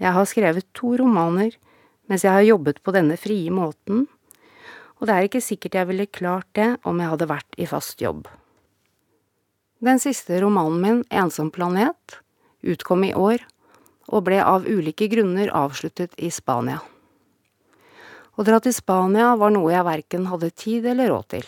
jeg 0.00 0.16
har 0.16 0.28
skrevet 0.28 0.66
to 0.76 0.96
romaner 0.98 1.52
mens 2.10 2.24
jeg 2.24 2.34
har 2.34 2.46
jobbet 2.46 2.80
på 2.82 2.94
denne 2.96 3.14
frie 3.20 3.52
måten, 3.54 4.08
og 5.00 5.08
det 5.08 5.16
er 5.16 5.26
ikke 5.26 5.40
sikkert 5.42 5.78
jeg 5.78 5.88
ville 5.88 6.06
klart 6.12 6.48
det 6.56 6.74
om 6.84 7.00
jeg 7.00 7.12
hadde 7.14 7.30
vært 7.30 7.56
i 7.56 7.66
fast 7.68 8.02
jobb. 8.04 8.28
Den 9.80 10.00
siste 10.02 10.36
romanen 10.42 10.80
min, 10.82 10.98
Ensom 11.08 11.48
planet, 11.50 12.20
utkom 12.60 13.06
i 13.08 13.14
år 13.16 13.46
og 14.10 14.26
ble 14.26 14.42
av 14.44 14.66
ulike 14.68 15.08
grunner 15.08 15.48
avsluttet 15.56 16.12
i 16.20 16.28
Spania. 16.34 16.82
Å 18.36 18.44
dra 18.44 18.58
til 18.60 18.74
Spania 18.76 19.32
var 19.40 19.54
noe 19.54 19.72
jeg 19.72 19.86
verken 19.88 20.28
hadde 20.28 20.52
tid 20.52 20.86
eller 20.92 21.08
råd 21.12 21.28
til. 21.32 21.46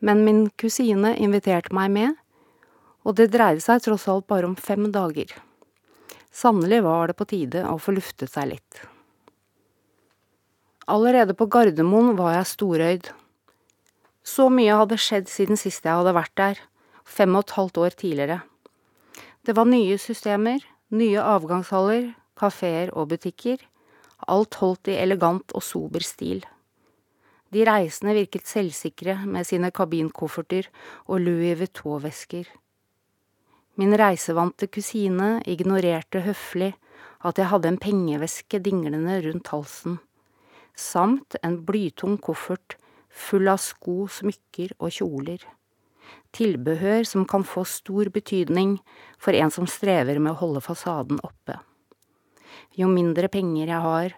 Men 0.00 0.24
min 0.24 0.46
kusine 0.56 1.12
inviterte 1.20 1.74
meg 1.76 1.92
med, 1.92 2.16
og 3.04 3.16
det 3.20 3.30
dreide 3.34 3.60
seg 3.64 3.82
tross 3.84 4.06
alt 4.08 4.28
bare 4.28 4.48
om 4.48 4.56
fem 4.56 4.88
dager. 4.92 5.34
Sannelig 6.32 6.80
var 6.86 7.10
det 7.10 7.18
på 7.18 7.28
tide 7.28 7.66
å 7.68 7.76
få 7.80 7.92
luftet 7.96 8.32
seg 8.32 8.54
litt. 8.54 8.80
Allerede 10.90 11.36
på 11.38 11.46
Gardermoen 11.46 12.16
var 12.18 12.34
jeg 12.34 12.50
storøyd. 12.50 13.08
Så 14.26 14.48
mye 14.50 14.74
hadde 14.74 14.96
skjedd 14.98 15.28
siden 15.30 15.58
sist 15.60 15.84
jeg 15.86 15.94
hadde 15.94 16.14
vært 16.16 16.34
der, 16.40 16.62
fem 17.06 17.36
og 17.38 17.44
et 17.46 17.54
halvt 17.54 17.78
år 17.84 17.96
tidligere. 18.00 18.38
Det 19.46 19.54
var 19.54 19.68
nye 19.70 19.98
systemer, 20.02 20.64
nye 20.90 21.22
avgangshaller, 21.22 22.10
kafeer 22.34 22.90
og 22.90 23.12
butikker, 23.12 23.62
alt 24.26 24.58
holdt 24.58 24.90
i 24.90 24.98
elegant 24.98 25.54
og 25.54 25.62
sober 25.62 26.02
stil. 26.02 26.42
De 27.54 27.62
reisende 27.66 28.16
virket 28.18 28.50
selvsikre 28.50 29.16
med 29.30 29.46
sine 29.46 29.70
kabinkofferter 29.74 30.68
og 31.06 31.22
Louis 31.22 31.54
Vuitton-vesker. 31.58 32.50
Min 33.78 33.94
reisevante 33.94 34.66
kusine 34.66 35.36
ignorerte 35.46 36.26
høflig 36.26 36.74
at 37.22 37.38
jeg 37.38 37.50
hadde 37.50 37.70
en 37.70 37.80
pengeveske 37.80 38.58
dinglende 38.62 39.20
rundt 39.24 39.50
halsen, 39.54 40.00
samt 40.80 41.36
en 41.44 41.60
blytung 41.66 42.18
koffert 42.18 42.78
full 43.10 43.50
av 43.50 43.60
sko, 43.62 44.04
smykker 44.10 44.76
og 44.78 44.94
kjoler 44.98 45.48
tilbehør 46.36 47.04
som 47.08 47.26
kan 47.28 47.44
få 47.46 47.64
stor 47.68 48.10
betydning 48.14 48.76
for 49.18 49.36
en 49.36 49.52
som 49.54 49.68
strever 49.70 50.20
med 50.22 50.34
å 50.34 50.40
holde 50.42 50.62
fasaden 50.64 51.20
oppe. 51.26 51.58
Jo 52.78 52.90
mindre 52.90 53.30
penger 53.32 53.66
jeg 53.66 53.86
har, 53.86 54.14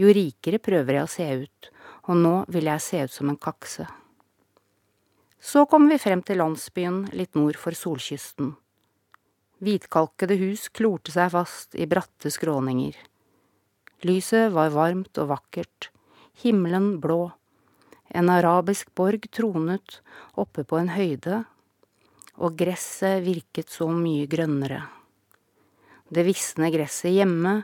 jo 0.00 0.10
rikere 0.14 0.62
prøver 0.62 0.98
jeg 0.98 1.06
å 1.06 1.12
se 1.12 1.28
ut, 1.44 1.70
og 2.10 2.18
nå 2.20 2.34
vil 2.52 2.70
jeg 2.70 2.82
se 2.82 3.04
ut 3.06 3.14
som 3.14 3.30
en 3.30 3.40
kakse. 3.40 3.86
Så 5.44 5.64
kommer 5.70 5.94
vi 5.94 6.02
frem 6.02 6.22
til 6.24 6.40
landsbyen 6.40 7.04
litt 7.14 7.36
nord 7.36 7.58
for 7.60 7.76
solkysten. 7.76 8.54
Hvitkalkede 9.64 10.36
hus 10.40 10.66
klorte 10.74 11.12
seg 11.14 11.30
fast 11.32 11.76
i 11.78 11.86
bratte 11.88 12.32
skråninger. 12.32 12.96
Lyset 14.04 14.50
var 14.52 14.72
varmt 14.74 15.20
og 15.20 15.30
vakkert, 15.30 15.90
himmelen 16.42 16.98
blå, 17.00 17.32
en 18.14 18.30
arabisk 18.30 18.94
borg 18.94 19.26
tronet 19.34 20.00
oppe 20.38 20.64
på 20.64 20.78
en 20.78 20.90
høyde, 20.94 21.44
og 22.34 22.56
gresset 22.58 23.22
virket 23.24 23.70
så 23.70 23.88
mye 23.90 24.26
grønnere. 24.30 24.82
Det 26.10 26.24
visne 26.26 26.70
gresset 26.74 27.14
hjemme 27.14 27.60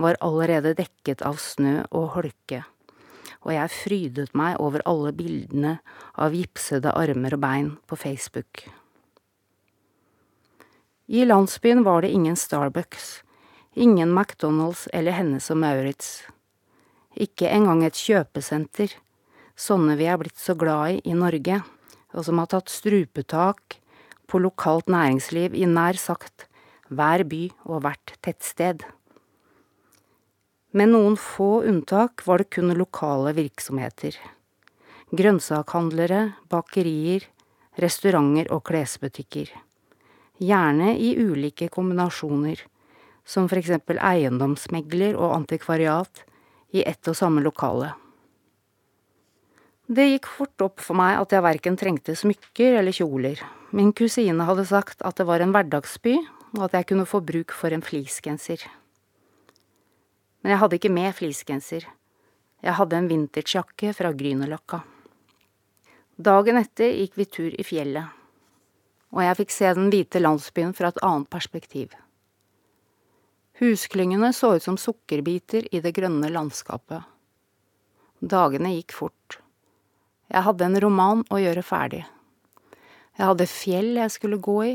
var 0.00 0.18
allerede 0.24 0.74
dekket 0.78 1.22
av 1.26 1.38
snø 1.42 1.82
og 1.90 2.14
holke, 2.16 2.62
og 3.44 3.52
jeg 3.54 3.74
frydet 3.74 4.32
meg 4.38 4.58
over 4.62 4.82
alle 4.88 5.12
bildene 5.14 5.76
av 6.18 6.34
gipsede 6.34 6.94
armer 6.94 7.36
og 7.36 7.42
bein 7.44 7.70
på 7.86 7.98
Facebook. 7.98 8.64
I 11.06 11.26
landsbyen 11.28 11.84
var 11.84 12.02
det 12.02 12.14
ingen 12.16 12.36
Starbucks, 12.36 13.20
ingen 13.74 14.14
McDonald's 14.16 14.86
eller 14.92 15.12
Hennes 15.12 15.50
og 15.52 15.60
Maurits, 15.60 16.22
ikke 17.14 17.50
engang 17.50 17.84
et 17.86 17.98
kjøpesenter 17.98 18.94
sånne 19.54 19.96
vi 19.98 20.08
er 20.10 20.18
blitt 20.18 20.38
så 20.40 20.56
glad 20.58 20.98
i 20.98 21.00
i 21.10 21.14
Norge, 21.16 21.62
og 22.14 22.26
som 22.26 22.38
har 22.38 22.50
tatt 22.50 22.72
strupetak 22.72 23.78
på 24.30 24.40
lokalt 24.42 24.90
næringsliv 24.90 25.54
i 25.54 25.66
nær 25.66 25.98
sagt 25.98 26.46
hver 26.88 27.24
by 27.26 27.48
og 27.64 27.84
hvert 27.84 28.14
tettsted. 28.22 28.84
Med 30.74 30.90
noen 30.90 31.16
få 31.18 31.62
unntak 31.62 32.24
var 32.26 32.42
det 32.42 32.50
kun 32.54 32.74
lokale 32.74 33.34
virksomheter. 33.36 34.16
Grønnsakhandlere, 35.14 36.34
bakerier, 36.50 37.28
restauranter 37.78 38.50
og 38.54 38.64
klesbutikker. 38.66 39.52
Gjerne 40.42 40.96
i 40.98 41.14
ulike 41.14 41.68
kombinasjoner, 41.70 42.58
som 43.24 43.46
for 43.48 43.60
eksempel 43.60 44.00
eiendomsmegler 44.02 45.14
og 45.14 45.36
antikvariat 45.38 46.24
i 46.74 46.82
ett 46.82 47.06
og 47.08 47.16
samme 47.16 47.42
lokale. 47.44 47.92
Det 49.86 50.06
gikk 50.08 50.26
fort 50.32 50.64
opp 50.64 50.80
for 50.80 50.96
meg 50.96 51.18
at 51.20 51.34
jeg 51.34 51.44
verken 51.44 51.76
trengte 51.78 52.14
smykker 52.16 52.78
eller 52.80 52.94
kjoler. 52.96 53.40
Min 53.76 53.92
kusine 53.92 54.46
hadde 54.48 54.64
sagt 54.66 55.04
at 55.04 55.18
det 55.20 55.26
var 55.28 55.44
en 55.44 55.52
hverdagsby, 55.54 56.16
og 56.56 56.62
at 56.68 56.78
jeg 56.78 56.88
kunne 56.88 57.06
få 57.08 57.20
bruk 57.20 57.52
for 57.52 57.74
en 57.74 57.84
fleecegenser. 57.84 58.64
Men 60.42 60.54
jeg 60.54 60.62
hadde 60.62 60.78
ikke 60.78 60.92
med 60.92 61.14
fleecegenser. 61.18 61.86
Jeg 62.64 62.78
hadde 62.78 62.96
en 62.96 63.10
vintagejakke 63.10 63.92
fra 63.96 64.12
Grünerløkka. 64.16 64.80
Dagen 66.16 66.60
etter 66.60 66.94
gikk 66.94 67.18
vi 67.18 67.26
tur 67.26 67.52
i 67.52 67.66
fjellet, 67.66 68.06
og 69.12 69.20
jeg 69.24 69.38
fikk 69.42 69.52
se 69.52 69.72
den 69.76 69.90
hvite 69.92 70.22
landsbyen 70.22 70.72
fra 70.78 70.92
et 70.92 71.00
annet 71.04 71.28
perspektiv. 71.30 71.92
Husklyngene 73.60 74.32
så 74.34 74.56
ut 74.56 74.62
som 74.62 74.76
sukkerbiter 74.76 75.68
i 75.70 75.78
det 75.80 75.92
grønne 75.94 76.26
landskapet. 76.26 77.04
Dagene 78.18 78.72
gikk 78.74 78.94
fort. 78.96 79.36
Jeg 80.26 80.42
hadde 80.42 80.66
en 80.66 80.78
roman 80.82 81.20
å 81.30 81.38
gjøre 81.38 81.62
ferdig. 81.62 82.00
Jeg 83.14 83.28
hadde 83.28 83.46
fjell 83.46 83.92
jeg 84.00 84.10
skulle 84.10 84.40
gå 84.42 84.56
i, 84.66 84.72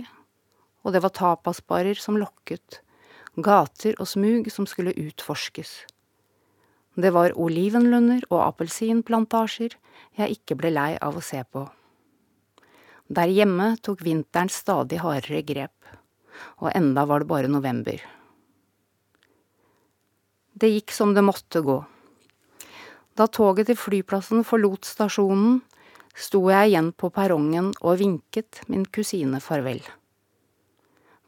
og 0.87 0.95
det 0.95 1.01
var 1.03 1.11
tapasbarer 1.17 1.99
som 1.99 2.15
lokket, 2.21 2.79
gater 3.35 3.97
og 3.99 4.07
smug 4.07 4.47
som 4.53 4.67
skulle 4.69 4.95
utforskes. 4.95 5.73
Det 6.95 7.11
var 7.15 7.35
olivenlunder 7.35 8.23
og 8.29 8.45
appelsinplantasjer 8.45 9.75
jeg 10.21 10.37
ikke 10.37 10.55
ble 10.61 10.71
lei 10.71 10.93
av 11.03 11.19
å 11.19 11.25
se 11.25 11.41
på. 11.43 11.65
Der 13.11 13.27
hjemme 13.33 13.73
tok 13.83 14.05
vinteren 14.07 14.51
stadig 14.53 15.01
hardere 15.03 15.43
grep, 15.43 15.91
og 16.63 16.71
enda 16.71 17.03
var 17.09 17.25
det 17.25 17.29
bare 17.33 17.51
november. 17.51 17.99
Det 20.59 20.67
gikk 20.73 20.91
som 20.91 21.13
det 21.15 21.23
måtte 21.23 21.61
gå. 21.63 21.77
Da 23.15 23.27
toget 23.31 23.69
til 23.69 23.77
flyplassen 23.79 24.43
forlot 24.47 24.87
stasjonen, 24.87 25.61
sto 26.19 26.41
jeg 26.51 26.73
igjen 26.73 26.91
på 26.91 27.11
perrongen 27.15 27.71
og 27.79 27.99
vinket 28.01 28.61
min 28.67 28.83
kusine 28.83 29.39
farvel. 29.43 29.79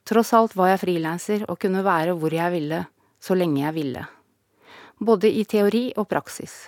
Tross 0.08 0.34
alt 0.36 0.58
var 0.60 0.74
jeg 0.74 0.82
frilanser 0.82 1.46
og 1.48 1.62
kunne 1.64 1.86
være 1.86 2.18
hvor 2.20 2.34
jeg 2.36 2.52
ville, 2.58 2.82
så 3.22 3.38
lenge 3.38 3.62
jeg 3.62 3.78
ville. 3.78 4.04
Både 5.00 5.32
i 5.32 5.46
teori 5.48 5.86
og 5.96 6.10
praksis. 6.12 6.68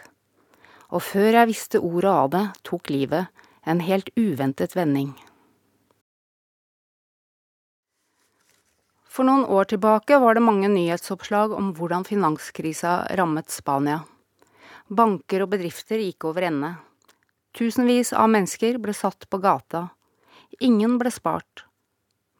Og 0.94 1.04
før 1.04 1.40
jeg 1.42 1.50
visste 1.50 1.82
ordet 1.84 2.14
av 2.14 2.32
det, 2.32 2.46
tok 2.64 2.94
livet 2.94 3.44
en 3.68 3.84
helt 3.84 4.12
uventet 4.16 4.78
vending. 4.78 5.12
For 9.14 9.28
noen 9.28 9.44
år 9.46 9.68
tilbake 9.70 10.18
var 10.18 10.34
det 10.34 10.42
mange 10.42 10.70
nyhetsoppslag 10.74 11.52
om 11.54 11.70
hvordan 11.78 12.02
finanskrisa 12.08 12.96
rammet 13.20 13.54
Spania. 13.54 14.00
Banker 14.90 15.46
og 15.46 15.52
bedrifter 15.52 16.02
gikk 16.02 16.26
over 16.32 16.48
ende. 16.48 16.72
Tusenvis 17.54 18.10
av 18.18 18.32
mennesker 18.34 18.82
ble 18.82 18.96
satt 18.98 19.30
på 19.30 19.38
gata. 19.44 19.84
Ingen 20.66 20.98
ble 20.98 21.14
spart. 21.14 21.68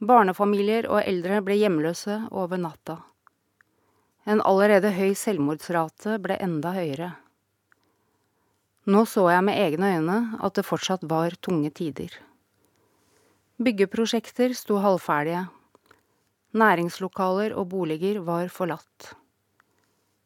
Barnefamilier 0.02 0.90
og 0.90 1.04
eldre 1.06 1.44
ble 1.46 1.60
hjemløse 1.62 2.24
over 2.34 2.58
natta. 2.58 2.98
En 4.26 4.42
allerede 4.42 4.96
høy 4.98 5.14
selvmordsrate 5.20 6.18
ble 6.26 6.42
enda 6.42 6.74
høyere. 6.74 7.14
Nå 8.90 9.06
så 9.08 9.30
jeg 9.30 9.46
med 9.46 9.62
egne 9.62 9.98
øyne 10.00 10.22
at 10.42 10.58
det 10.58 10.66
fortsatt 10.66 11.06
var 11.06 11.38
tunge 11.38 11.70
tider. 11.70 12.18
Byggeprosjekter 13.62 14.58
sto 14.58 14.82
halvferdige. 14.82 15.52
Næringslokaler 16.54 17.56
og 17.58 17.70
boliger 17.72 18.20
var 18.22 18.48
forlatt. 18.54 19.14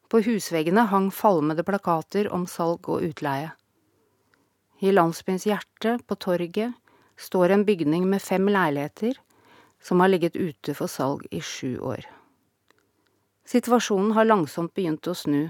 På 0.08 0.20
husveggene 0.24 0.84
hang 0.90 1.08
falmede 1.12 1.64
plakater 1.64 2.28
om 2.32 2.44
salg 2.46 2.88
og 2.88 3.04
utleie. 3.04 3.54
I 4.80 4.92
landsbyens 4.92 5.46
hjerte, 5.48 5.96
på 6.06 6.14
torget, 6.20 6.76
står 7.16 7.54
en 7.54 7.64
bygning 7.64 8.04
med 8.06 8.22
fem 8.22 8.46
leiligheter 8.46 9.16
som 9.82 10.00
har 10.00 10.12
ligget 10.12 10.36
ute 10.36 10.74
for 10.76 10.86
salg 10.86 11.24
i 11.30 11.40
sju 11.40 11.78
år. 11.80 12.04
Situasjonen 13.48 14.12
har 14.12 14.28
langsomt 14.28 14.74
begynt 14.76 15.08
å 15.08 15.16
snu, 15.16 15.48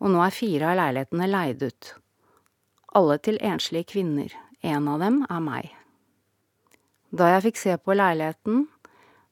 og 0.00 0.12
nå 0.12 0.22
er 0.24 0.32
fire 0.32 0.72
av 0.72 0.78
leilighetene 0.80 1.28
leid 1.28 1.62
ut. 1.62 1.90
Alle 2.96 3.18
til 3.20 3.36
enslige 3.44 3.92
kvinner, 3.92 4.32
en 4.64 4.88
av 4.88 5.02
dem 5.04 5.20
er 5.28 5.42
meg. 5.44 5.74
Da 7.12 7.28
jeg 7.34 7.44
fikk 7.50 7.60
se 7.60 7.76
på 7.76 7.94
leiligheten, 7.94 8.64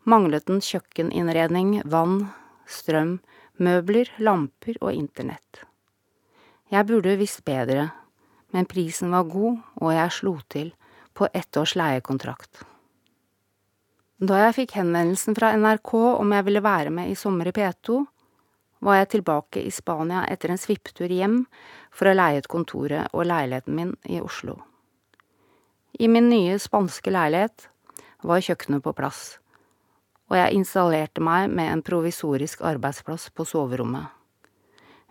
manglet 0.04 0.46
den 0.46 0.60
kjøkkeninnredning, 0.64 1.80
vann, 1.84 2.28
strøm, 2.66 3.18
møbler, 3.60 4.10
lamper 4.18 4.78
og 4.80 4.92
internett. 4.92 5.64
Jeg 6.72 6.86
burde 6.88 7.16
visst 7.20 7.44
bedre, 7.46 7.90
men 8.54 8.68
prisen 8.70 9.12
var 9.14 9.28
god, 9.30 9.60
og 9.80 9.92
jeg 9.94 10.14
slo 10.14 10.38
til 10.50 10.72
på 11.14 11.28
ett 11.32 11.56
års 11.56 11.74
leiekontrakt. 11.78 12.64
Da 14.24 14.40
jeg 14.46 14.56
fikk 14.56 14.76
henvendelsen 14.78 15.36
fra 15.36 15.52
NRK 15.58 15.92
om 15.98 16.32
jeg 16.32 16.46
ville 16.46 16.62
være 16.64 16.92
med 16.94 17.10
i 17.10 17.16
Sommer 17.18 17.50
i 17.50 17.54
P2, 17.54 18.00
var 18.84 19.00
jeg 19.00 19.10
tilbake 19.14 19.62
i 19.64 19.72
Spania 19.72 20.24
etter 20.30 20.52
en 20.52 20.60
svipptur 20.60 21.10
hjem 21.10 21.42
for 21.94 22.10
å 22.10 22.14
leie 22.14 22.42
ut 22.42 22.50
kontoret 22.50 23.12
og 23.12 23.26
leiligheten 23.28 23.76
min 23.76 23.94
i 24.04 24.20
Oslo. 24.20 24.58
I 25.98 26.08
min 26.10 26.28
nye 26.30 26.58
spanske 26.60 27.12
leilighet 27.14 27.68
var 28.26 28.42
kjøkkenet 28.44 28.84
på 28.84 28.94
plass, 28.96 29.38
og 30.34 30.40
jeg 30.40 30.58
installerte 30.58 31.22
meg 31.22 31.52
med 31.54 31.70
en 31.70 31.82
provisorisk 31.86 32.64
arbeidsplass 32.66 33.28
på 33.30 33.46
soverommet. 33.46 34.10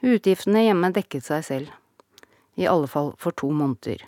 Utgiftene 0.03 0.65
hjemme 0.65 0.89
dekket 0.91 1.23
seg 1.23 1.45
selv 1.47 2.59
i 2.59 2.67
alle 2.67 2.89
fall 2.91 3.13
for 3.15 3.31
to 3.39 3.47
måneder. 3.55 4.03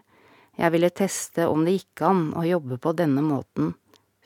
Jeg 0.59 0.73
ville 0.75 0.91
teste 0.91 1.47
om 1.47 1.63
det 1.63 1.77
gikk 1.77 2.03
an 2.03 2.25
å 2.35 2.43
jobbe 2.43 2.75
på 2.83 2.91
denne 2.99 3.23
måten, 3.23 3.71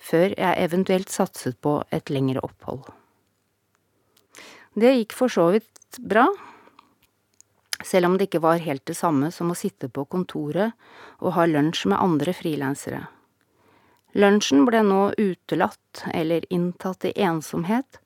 før 0.02 0.34
jeg 0.34 0.66
eventuelt 0.66 1.14
satset 1.14 1.60
på 1.62 1.76
et 1.94 2.10
lengre 2.10 2.42
opphold. 2.42 2.90
Det 4.74 4.96
gikk 4.96 5.14
for 5.14 5.30
så 5.30 5.46
vidt 5.54 6.02
bra, 6.02 6.26
selv 7.86 8.10
om 8.10 8.18
det 8.18 8.32
ikke 8.32 8.42
var 8.42 8.66
helt 8.66 8.88
det 8.90 8.98
samme 8.98 9.30
som 9.34 9.54
å 9.54 9.58
sitte 9.58 9.94
på 9.94 10.10
kontoret 10.10 10.74
og 11.22 11.38
ha 11.38 11.46
lunsj 11.46 11.86
med 11.94 12.02
andre 12.02 12.34
frilansere. 12.34 13.06
Lunsjen 14.18 14.66
ble 14.66 14.82
nå 14.82 15.02
utelatt 15.18 16.04
eller 16.14 16.46
inntatt 16.54 17.06
i 17.06 17.14
ensomhet, 17.22 18.00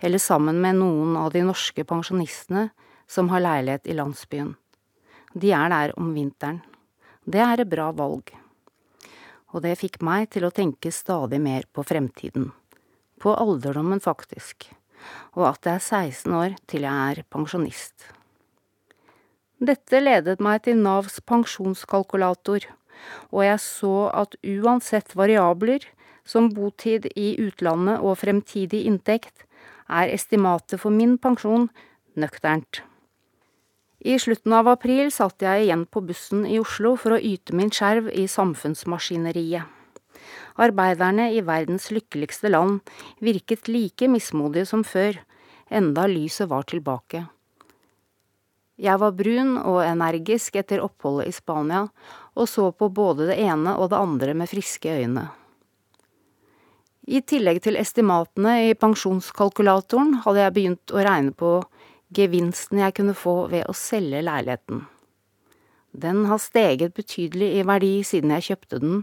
eller 0.00 0.18
sammen 0.18 0.60
med 0.60 0.78
noen 0.80 1.16
av 1.20 1.32
de 1.34 1.42
norske 1.44 1.84
pensjonistene 1.84 2.70
som 3.10 3.28
har 3.28 3.44
leilighet 3.44 3.86
i 3.86 3.96
landsbyen. 3.98 4.54
De 5.34 5.52
er 5.52 5.68
der 5.70 5.92
om 6.00 6.14
vinteren. 6.14 6.62
Det 7.24 7.42
er 7.44 7.60
et 7.60 7.70
bra 7.70 7.90
valg. 7.92 8.32
Og 9.52 9.62
det 9.62 9.76
fikk 9.78 10.00
meg 10.06 10.30
til 10.32 10.46
å 10.46 10.54
tenke 10.54 10.92
stadig 10.94 11.40
mer 11.42 11.66
på 11.74 11.84
fremtiden. 11.86 12.50
På 13.20 13.34
alderdommen, 13.36 14.00
faktisk. 14.00 14.70
Og 15.36 15.44
at 15.50 15.60
det 15.66 15.76
er 15.76 15.84
16 15.84 16.34
år 16.38 16.56
til 16.70 16.86
jeg 16.86 17.12
er 17.12 17.22
pensjonist. 17.28 18.08
Dette 19.60 20.00
ledet 20.00 20.40
meg 20.40 20.62
til 20.64 20.80
Navs 20.80 21.18
pensjonskalkulator, 21.28 22.64
og 23.30 23.44
jeg 23.46 23.60
så 23.64 24.10
at 24.14 24.36
uansett 24.44 25.16
variabler, 25.16 25.84
som 26.24 26.50
botid 26.54 27.08
i 27.16 27.34
utlandet 27.40 28.02
og 28.04 28.20
fremtidig 28.20 28.84
inntekt, 28.86 29.46
er 29.90 30.12
estimatet 30.14 30.78
for 30.82 30.94
min 30.94 31.16
pensjon 31.18 31.68
nøkternt. 32.14 32.84
I 34.00 34.16
slutten 34.16 34.54
av 34.56 34.68
april 34.70 35.10
satt 35.12 35.42
jeg 35.44 35.66
igjen 35.66 35.84
på 35.84 36.00
bussen 36.06 36.46
i 36.48 36.60
Oslo 36.60 36.94
for 36.96 37.16
å 37.16 37.20
yte 37.20 37.56
min 37.56 37.72
skjerv 37.74 38.08
i 38.14 38.24
samfunnsmaskineriet. 38.30 39.66
Arbeiderne 40.60 41.30
i 41.34 41.42
verdens 41.44 41.90
lykkeligste 41.92 42.52
land 42.52 42.80
virket 43.20 43.68
like 43.68 44.08
mismodige 44.08 44.68
som 44.72 44.84
før, 44.84 45.20
enda 45.68 46.06
lyset 46.08 46.48
var 46.48 46.64
tilbake. 46.68 47.26
Jeg 48.80 48.96
var 49.02 49.12
brun 49.12 49.58
og 49.60 49.82
energisk 49.84 50.56
etter 50.56 50.80
oppholdet 50.80 51.28
i 51.28 51.34
Spania, 51.36 51.82
og 52.32 52.48
så 52.48 52.70
på 52.72 52.88
både 52.88 53.26
det 53.28 53.36
ene 53.42 53.74
og 53.76 53.90
det 53.92 54.00
andre 54.00 54.34
med 54.34 54.48
friske 54.48 54.94
øyne. 55.02 55.26
I 57.10 57.20
tillegg 57.26 57.60
til 57.64 57.76
estimatene 57.80 58.70
i 58.70 58.78
pensjonskalkulatoren 58.78 60.20
hadde 60.24 60.44
jeg 60.44 60.56
begynt 60.56 60.94
å 60.94 61.04
regne 61.04 61.34
på 61.36 61.58
gevinsten 62.16 62.80
jeg 62.80 62.96
kunne 62.96 63.16
få 63.18 63.34
ved 63.52 63.68
å 63.68 63.76
selge 63.76 64.22
leiligheten. 64.24 64.84
Den 65.90 66.24
har 66.30 66.38
steget 66.38 66.94
betydelig 66.94 67.50
i 67.58 67.64
verdi 67.66 67.94
siden 68.06 68.32
jeg 68.36 68.52
kjøpte 68.52 68.78
den, 68.82 69.00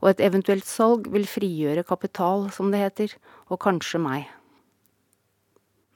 og 0.00 0.14
et 0.14 0.22
eventuelt 0.24 0.66
salg 0.66 1.10
vil 1.12 1.28
frigjøre 1.28 1.84
kapital, 1.86 2.48
som 2.50 2.72
det 2.72 2.80
heter, 2.80 3.12
og 3.52 3.60
kanskje 3.62 4.00
meg. 4.00 4.30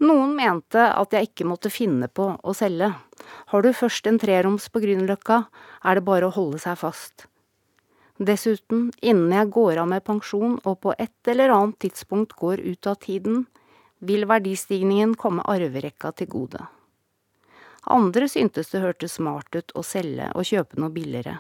Noen 0.05 0.35
mente 0.37 0.83
at 0.93 1.15
jeg 1.17 1.31
ikke 1.31 1.47
måtte 1.49 1.73
finne 1.73 2.09
på 2.13 2.29
å 2.37 2.55
selge. 2.57 2.91
Har 3.49 3.65
du 3.65 3.71
først 3.73 4.07
en 4.11 4.19
treroms 4.21 4.69
på 4.69 4.83
Grünerløkka, 4.83 5.39
er 5.85 5.97
det 5.97 6.05
bare 6.05 6.29
å 6.29 6.35
holde 6.37 6.61
seg 6.61 6.77
fast. 6.83 7.25
Dessuten, 8.17 8.91
innen 9.01 9.33
jeg 9.33 9.53
går 9.53 9.81
av 9.81 9.89
med 9.89 10.05
pensjon 10.05 10.59
og 10.65 10.79
på 10.85 10.95
et 11.01 11.33
eller 11.33 11.53
annet 11.53 11.81
tidspunkt 11.85 12.37
går 12.37 12.61
ut 12.65 12.89
av 12.93 13.01
tiden, 13.01 13.45
vil 14.05 14.29
verdistigningen 14.29 15.15
komme 15.17 15.45
arverekka 15.49 16.13
til 16.17 16.29
gode. 16.33 16.61
Andre 17.89 18.29
syntes 18.29 18.73
det 18.73 18.83
hørtes 18.85 19.17
smart 19.17 19.57
ut 19.57 19.73
å 19.73 19.85
selge 19.87 20.29
og 20.35 20.49
kjøpe 20.49 20.81
noe 20.81 20.93
billigere. 20.93 21.39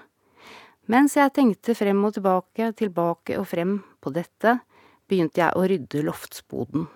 Mens 0.86 1.16
jeg 1.18 1.32
tenkte 1.34 1.74
frem 1.74 2.04
og 2.06 2.14
tilbake, 2.14 2.70
tilbake 2.78 3.36
og 3.40 3.48
frem 3.50 3.80
på 4.00 4.12
dette, 4.14 4.60
begynte 5.10 5.42
jeg 5.42 5.56
å 5.58 5.66
rydde 5.66 6.04
loftsboden. 6.06 6.86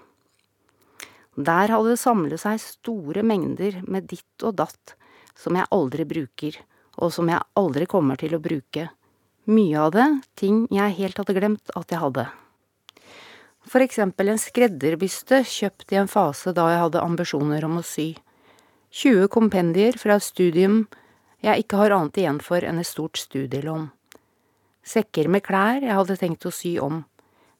Der 1.41 1.73
hadde 1.73 1.95
det 1.95 2.01
samlet 2.01 2.43
seg 2.43 2.61
store 2.63 3.23
mengder 3.25 3.81
med 3.89 4.09
ditt 4.11 4.45
og 4.45 4.59
datt 4.61 4.97
som 5.39 5.57
jeg 5.57 5.71
aldri 5.73 6.05
bruker, 6.05 6.57
og 7.01 7.13
som 7.15 7.31
jeg 7.31 7.41
aldri 7.57 7.87
kommer 7.89 8.19
til 8.21 8.35
å 8.37 8.43
bruke. 8.43 8.91
Mye 9.49 9.81
av 9.81 9.93
det 9.95 10.09
ting 10.37 10.67
jeg 10.71 10.97
helt 10.99 11.21
hadde 11.21 11.37
glemt 11.37 11.73
at 11.79 11.93
jeg 11.93 12.03
hadde. 12.03 12.27
For 13.71 13.85
eksempel 13.85 14.33
en 14.33 14.41
skredderbyste 14.41 15.43
kjøpt 15.47 15.95
i 15.95 16.01
en 16.01 16.11
fase 16.11 16.53
da 16.57 16.67
jeg 16.73 16.83
hadde 16.85 17.05
ambisjoner 17.05 17.65
om 17.69 17.79
å 17.81 17.87
sy. 17.87 18.13
20 18.91 19.31
kompendier 19.33 19.97
fra 20.01 20.17
et 20.19 20.27
studium 20.27 20.83
jeg 21.45 21.65
ikke 21.65 21.79
har 21.81 21.95
annet 21.97 22.19
igjen 22.21 22.41
for 22.45 22.65
enn 22.67 22.83
et 22.83 22.89
stort 22.89 23.21
studielån. 23.21 23.87
Sekker 24.85 25.29
med 25.31 25.45
klær 25.47 25.81
jeg 25.85 25.97
hadde 25.97 26.19
tenkt 26.21 26.49
å 26.49 26.53
sy 26.53 26.75
om, 26.83 27.05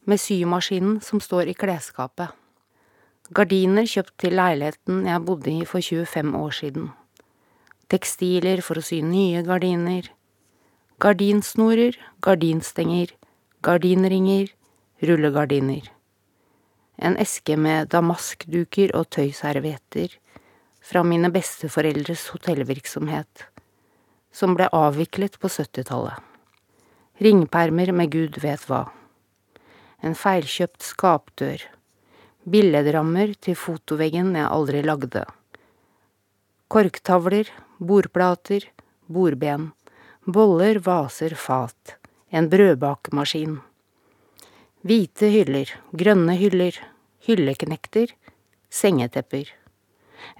med 0.05 0.21
symaskinen 0.21 0.99
som 1.05 1.21
står 1.23 1.53
i 1.53 1.57
klesskapet. 1.57 2.40
Gardiner 3.31 3.87
kjøpt 3.87 4.17
til 4.19 4.35
leiligheten 4.35 5.05
jeg 5.07 5.23
bodde 5.23 5.53
i 5.53 5.67
for 5.69 5.79
25 5.79 6.33
år 6.35 6.57
siden. 6.57 6.89
Tekstiler 7.87 8.59
for 8.67 8.81
å 8.81 8.83
sy 8.83 8.99
nye 9.07 9.45
gardiner. 9.47 10.09
Gardinsnorer, 10.99 11.95
gardinstenger, 12.27 13.15
gardinringer, 13.63 14.51
rullegardiner. 15.07 15.87
En 16.99 17.15
eske 17.23 17.55
med 17.55 17.93
damaskduker 17.95 18.91
og 18.99 19.09
tøyservietter 19.15 20.19
fra 20.83 21.07
mine 21.07 21.31
besteforeldres 21.31 22.27
hotellvirksomhet, 22.35 23.47
som 24.35 24.59
ble 24.59 24.67
avviklet 24.75 25.39
på 25.39 25.49
70-tallet. 25.49 26.19
Ringpermer 27.23 27.95
med 27.95 28.11
gud 28.11 28.43
vet 28.43 28.67
hva. 28.67 28.89
En 30.03 30.19
feilkjøpt 30.19 30.83
skapdør. 30.83 31.71
Billedrammer 32.49 33.35
til 33.37 33.53
fotoveggen 33.53 34.33
jeg 34.33 34.49
aldri 34.49 34.81
lagde. 34.81 35.27
Korktavler, 36.73 37.51
bordplater, 37.77 38.65
bordben. 39.13 39.73
Boller, 40.25 40.79
vaser, 40.81 41.35
fat. 41.37 41.99
En 42.33 42.49
brødbakemaskin. 42.49 43.59
Hvite 44.81 45.29
hyller, 45.29 45.69
grønne 45.93 46.39
hyller, 46.41 46.79
hylleknekter, 47.27 48.15
sengetepper. 48.73 49.53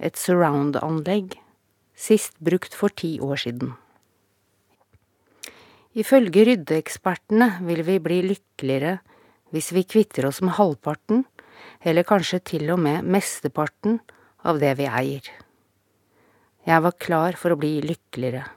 Et 0.01 0.17
surround-anlegg, 0.17 1.37
sist 1.93 2.33
brukt 2.41 2.73
for 2.73 2.89
ti 2.89 3.19
år 3.21 3.37
siden. 3.45 3.75
Ifølge 5.93 6.47
ryddeekspertene 6.49 7.59
vil 7.67 7.85
vi 7.85 8.01
bli 8.01 8.21
lykkeligere 8.31 8.97
hvis 9.51 9.73
vi 9.75 9.83
kvitter 9.83 10.29
oss 10.29 10.39
med 10.41 10.55
halvparten, 10.55 11.25
eller 11.81 12.05
kanskje 12.07 12.39
til 12.53 12.69
og 12.73 12.81
med 12.81 13.05
mesteparten, 13.05 13.99
av 14.41 14.57
det 14.61 14.73
vi 14.79 14.87
eier. 14.89 15.27
Jeg 16.65 16.81
var 16.81 16.97
klar 17.01 17.37
for 17.37 17.53
å 17.53 17.59
bli 17.61 17.75
lykkeligere. 17.85 18.47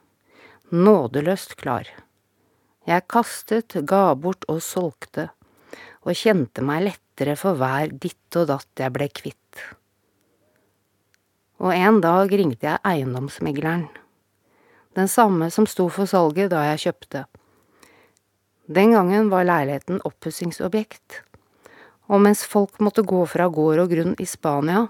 Nådeløst 0.73 1.57
klar. 1.61 1.89
Jeg 2.89 3.05
kastet, 3.09 3.77
ga 3.85 4.15
bort 4.17 4.45
og 4.49 4.61
solgte 4.65 5.31
og 6.05 6.17
kjente 6.17 6.65
meg 6.65 6.85
lettere 6.85 7.37
for 7.41 7.57
hver 7.57 7.93
ditt 8.01 8.37
og 8.37 8.51
datt 8.51 8.81
jeg 8.81 8.93
ble 8.93 9.09
kvitt. 9.09 9.61
Og 11.65 11.73
en 11.73 12.01
dag 12.05 12.33
ringte 12.33 12.67
jeg 12.67 12.83
eiendomsmegleren. 12.85 13.87
Den 14.95 15.09
samme 15.09 15.49
som 15.51 15.67
sto 15.67 15.89
for 15.91 16.07
salget 16.11 16.53
da 16.53 16.65
jeg 16.71 16.85
kjøpte. 16.87 17.25
Den 18.69 18.93
gangen 18.95 19.31
var 19.33 19.47
leiligheten 19.49 20.03
oppussingsobjekt, 20.05 21.23
og 22.09 22.21
mens 22.21 22.45
folk 22.45 22.81
måtte 22.85 23.05
gå 23.07 23.23
fra 23.31 23.49
gård 23.49 23.85
og 23.85 23.93
grunn 23.93 24.15
i 24.21 24.27
Spania, 24.29 24.87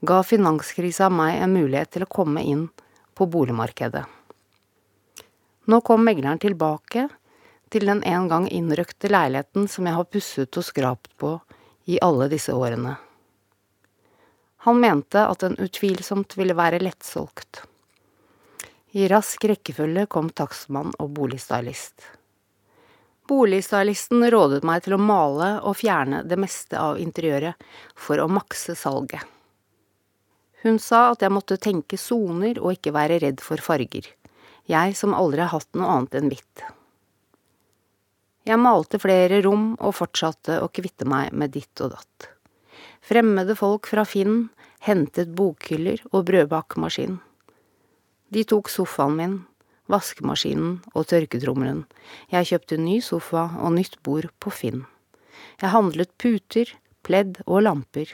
ga 0.00 0.22
finanskrisa 0.24 1.10
meg 1.12 1.42
en 1.42 1.54
mulighet 1.54 1.92
til 1.94 2.06
å 2.06 2.10
komme 2.10 2.42
inn 2.42 2.68
på 3.14 3.28
boligmarkedet. 3.30 4.04
Nå 5.70 5.80
kom 5.86 6.02
megleren 6.06 6.40
tilbake 6.40 7.06
til 7.70 7.86
den 7.86 8.02
en 8.08 8.26
gang 8.30 8.48
innrøkte 8.50 9.10
leiligheten 9.12 9.68
som 9.70 9.86
jeg 9.86 9.98
har 9.98 10.08
pusset 10.10 10.58
og 10.58 10.66
skrapt 10.66 11.12
på 11.20 11.36
i 11.86 12.00
alle 12.02 12.26
disse 12.32 12.54
årene. 12.56 12.96
Han 14.66 14.80
mente 14.80 15.22
at 15.24 15.44
den 15.44 15.56
utvilsomt 15.62 16.36
ville 16.36 16.56
være 16.56 16.82
lettsolgt. 16.82 17.62
I 18.92 19.06
rask 19.08 19.44
rekkefølge 19.46 20.08
kom 20.10 20.32
takstmann 20.34 20.90
og 20.98 21.14
boligstylist. 21.16 22.19
Boligstylisten 23.30 24.24
rådet 24.32 24.64
meg 24.66 24.82
til 24.84 24.96
å 24.96 25.02
male 25.02 25.52
og 25.62 25.76
fjerne 25.78 26.24
det 26.26 26.38
meste 26.40 26.78
av 26.80 26.98
interiøret 26.98 27.60
for 27.94 28.18
å 28.18 28.26
makse 28.30 28.74
salget. 28.78 29.22
Hun 30.64 30.80
sa 30.82 31.12
at 31.12 31.22
jeg 31.22 31.32
måtte 31.32 31.60
tenke 31.62 31.96
soner 32.00 32.58
og 32.58 32.74
ikke 32.74 32.92
være 32.92 33.20
redd 33.22 33.40
for 33.44 33.62
farger, 33.62 34.08
jeg 34.68 34.96
som 34.98 35.14
aldri 35.16 35.44
har 35.44 35.54
hatt 35.54 35.70
noe 35.78 35.94
annet 35.94 36.18
enn 36.18 36.28
hvitt. 36.32 36.64
Jeg 38.50 38.58
malte 38.60 38.98
flere 38.98 39.40
rom 39.44 39.74
og 39.78 39.94
fortsatte 39.94 40.58
å 40.64 40.68
kvitte 40.72 41.06
meg 41.08 41.30
med 41.36 41.54
ditt 41.54 41.80
og 41.84 41.94
datt. 41.94 42.30
Fremmede 43.04 43.54
folk 43.56 43.88
fra 43.88 44.04
Finn 44.08 44.48
hentet 44.84 45.32
bokhyller 45.36 46.02
og 46.10 46.26
brødbakemaskin. 46.30 47.18
De 48.30 48.44
tok 48.48 48.70
sofaen 48.72 49.16
min, 49.16 49.38
vaskemaskinen 49.90 50.78
og 50.94 51.08
tørketrommelen. 51.10 51.84
Jeg 52.32 52.50
kjøpte 52.52 52.78
ny 52.80 53.00
sofa 53.04 53.48
og 53.60 53.74
nytt 53.76 53.98
bord 54.06 54.30
på 54.42 54.52
Finn. 54.54 54.84
Jeg 55.60 55.72
handlet 55.74 56.12
puter, 56.20 56.72
pledd 57.06 57.40
og 57.46 57.64
lamper. 57.66 58.12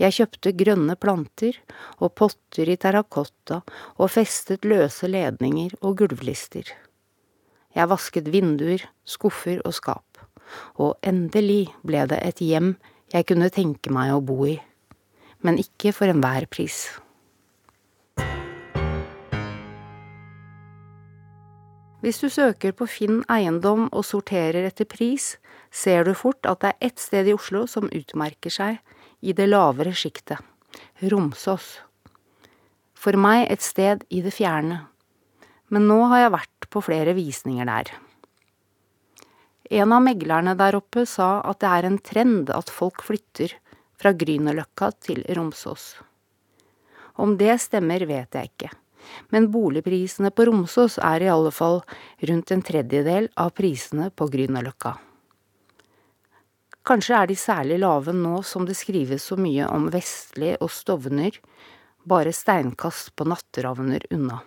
Jeg 0.00 0.16
kjøpte 0.16 0.54
grønne 0.56 0.96
planter 0.96 1.58
og 1.98 2.14
potter 2.16 2.70
i 2.72 2.78
terrakotta 2.80 3.60
og 3.98 4.12
festet 4.14 4.64
løse 4.64 5.10
ledninger 5.10 5.74
og 5.82 5.98
gulvlister. 6.00 6.64
Jeg 7.76 7.90
vasket 7.90 8.30
vinduer, 8.32 8.82
skuffer 9.04 9.60
og 9.64 9.76
skap. 9.76 10.06
Og 10.82 10.96
endelig 11.06 11.68
ble 11.86 12.06
det 12.10 12.18
et 12.26 12.40
hjem 12.42 12.74
jeg 13.12 13.28
kunne 13.28 13.52
tenke 13.54 13.92
meg 13.94 14.14
å 14.14 14.24
bo 14.24 14.42
i. 14.48 14.56
Men 15.44 15.60
ikke 15.60 15.92
for 15.96 16.10
enhver 16.10 16.48
pris. 16.50 16.88
Hvis 22.00 22.22
du 22.22 22.30
søker 22.32 22.72
på 22.72 22.86
Finn 22.88 23.18
eiendom 23.28 23.90
og 23.92 24.06
sorterer 24.08 24.64
etter 24.64 24.88
pris, 24.88 25.34
ser 25.68 26.06
du 26.08 26.14
fort 26.16 26.48
at 26.48 26.62
det 26.62 26.70
er 26.72 26.88
ett 26.88 27.02
sted 27.02 27.28
i 27.28 27.34
Oslo 27.36 27.66
som 27.68 27.90
utmerker 27.92 28.54
seg 28.54 28.80
i 29.20 29.34
det 29.36 29.50
lavere 29.50 29.92
sjiktet– 29.92 30.40
Romsås. 31.12 31.68
For 32.96 33.20
meg 33.20 33.46
et 33.52 33.64
sted 33.64 34.06
i 34.08 34.24
det 34.24 34.32
fjerne. 34.32 34.86
Men 35.68 35.86
nå 35.92 36.00
har 36.08 36.24
jeg 36.24 36.34
vært 36.38 36.70
på 36.72 36.82
flere 36.88 37.14
visninger 37.16 37.68
der. 37.68 37.92
En 39.70 39.92
av 39.92 40.02
meglerne 40.02 40.56
der 40.56 40.80
oppe 40.80 41.04
sa 41.06 41.38
at 41.46 41.60
det 41.60 41.70
er 41.70 41.86
en 41.86 42.00
trend 42.00 42.50
at 42.50 42.72
folk 42.72 43.04
flytter 43.04 43.52
fra 44.00 44.16
Grünerløkka 44.16 44.94
til 45.04 45.20
Romsås. 45.36 45.98
Om 47.20 47.36
det 47.36 47.60
stemmer, 47.60 48.08
vet 48.08 48.34
jeg 48.34 48.54
ikke 48.54 48.72
men 49.30 49.50
boligprisene 49.52 50.32
på 50.34 50.48
Romsås 50.48 50.98
er 51.02 51.24
i 51.24 51.30
alle 51.32 51.52
fall 51.54 51.80
rundt 52.30 52.50
en 52.50 52.64
tredjedel 52.64 53.30
av 53.36 53.54
prisene 53.56 54.10
på 54.10 54.28
Grünerløkka. 54.32 54.96
Kanskje 56.86 57.16
er 57.16 57.28
de 57.28 57.36
særlig 57.36 57.76
lave 57.82 58.14
nå 58.16 58.40
som 58.46 58.64
det 58.66 58.78
skrives 58.78 59.26
så 59.28 59.36
mye 59.38 59.66
om 59.68 59.90
Vestli 59.92 60.54
og 60.58 60.72
Stovner, 60.72 61.36
bare 62.08 62.32
steinkast 62.32 63.12
på 63.16 63.26
natteravner 63.28 64.06
unna. 64.10 64.40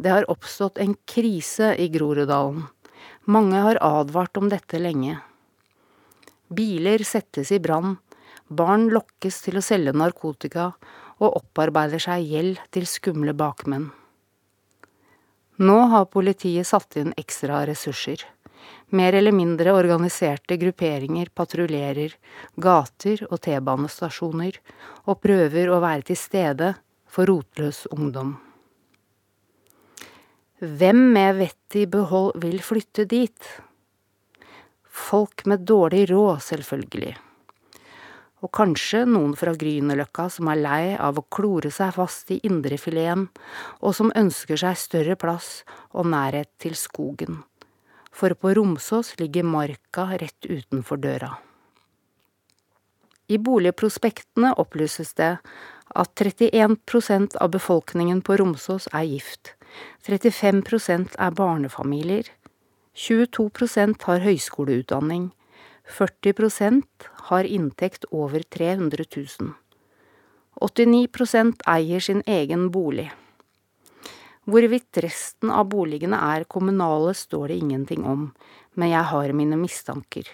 Det 0.00 0.10
har 0.10 0.30
oppstått 0.30 0.80
en 0.82 0.96
krise 1.06 1.74
i 1.78 1.90
Groruddalen. 1.92 2.64
Mange 3.30 3.60
har 3.62 3.78
advart 3.84 4.36
om 4.36 4.48
dette 4.50 4.80
lenge. 4.80 5.20
Biler 6.48 7.04
settes 7.06 7.52
i 7.54 7.60
brann, 7.62 7.96
barn 8.48 8.88
lokkes 8.92 9.38
til 9.46 9.60
å 9.60 9.64
selge 9.64 9.94
narkotika, 9.96 10.72
og 11.22 11.36
opparbeider 11.40 12.02
seg 12.02 12.24
gjeld 12.30 12.62
til 12.74 12.86
skumle 12.88 13.34
bakmenn. 13.36 13.90
Nå 15.62 15.76
har 15.92 16.10
politiet 16.10 16.66
satt 16.66 16.96
inn 16.98 17.12
ekstra 17.20 17.62
ressurser. 17.68 18.24
Mer 18.94 19.14
eller 19.14 19.34
mindre 19.34 19.74
organiserte 19.74 20.56
grupperinger 20.58 21.30
patruljerer 21.34 22.16
gater 22.58 23.22
og 23.28 23.38
T-banestasjoner 23.44 24.58
og 25.04 25.20
prøver 25.22 25.70
å 25.70 25.82
være 25.84 26.08
til 26.10 26.18
stede 26.18 26.72
for 27.06 27.30
rotløs 27.30 27.84
ungdom. 27.94 28.34
Hvem 30.64 31.00
med 31.14 31.38
vettet 31.42 31.82
i 31.82 31.86
behold 31.90 32.38
vil 32.42 32.58
flytte 32.64 33.06
dit? 33.10 33.52
Folk 34.84 35.44
med 35.50 35.66
dårlig 35.68 36.08
råd, 36.10 36.42
selvfølgelig 36.46 37.14
og 38.44 38.52
kanskje 38.52 39.04
noen 39.08 39.32
fra 39.38 39.54
Grünerløkka 39.56 40.26
som 40.32 40.50
er 40.52 40.60
lei 40.60 40.84
av 41.00 41.16
å 41.16 41.24
klore 41.32 41.70
seg 41.72 41.94
fast 41.96 42.30
i 42.34 42.42
indrefileten, 42.44 43.30
og 43.80 43.96
som 43.96 44.12
ønsker 44.12 44.60
seg 44.60 44.76
større 44.76 45.16
plass 45.16 45.62
og 45.96 46.10
nærhet 46.12 46.50
til 46.60 46.76
skogen. 46.76 47.40
For 48.14 48.36
på 48.36 48.52
Romsås 48.58 49.14
ligger 49.18 49.48
marka 49.48 50.10
rett 50.20 50.46
utenfor 50.46 51.00
døra. 51.00 51.32
I 53.32 53.40
boligprospektene 53.40 54.52
opplyses 54.60 55.14
det 55.16 55.38
at 55.94 56.20
31% 56.20 57.38
av 57.40 57.54
befolkningen 57.54 58.20
på 58.26 58.36
Romsås 58.36 58.90
er 58.92 59.08
gift, 59.08 59.54
35% 60.04 61.16
er 61.16 61.32
barnefamilier, 61.34 62.28
22% 62.94 64.04
har 64.06 64.20
høyskoleutdanning, 64.22 65.32
40% 65.88 66.82
har 67.28 67.44
inntekt 67.44 68.04
over 68.10 68.42
300 68.42 69.04
000. 69.16 69.52
89% 70.60 71.62
eier 71.66 72.00
sin 72.00 72.22
egen 72.26 72.70
bolig. 72.70 73.10
Hvorvidt 74.44 75.00
resten 75.00 75.50
av 75.50 75.68
boligene 75.72 76.18
er 76.20 76.44
kommunale, 76.44 77.14
står 77.16 77.48
det 77.48 77.60
ingenting 77.64 78.04
om, 78.04 78.26
men 78.74 78.92
jeg 78.92 79.10
har 79.10 79.32
mine 79.32 79.56
mistanker. 79.56 80.28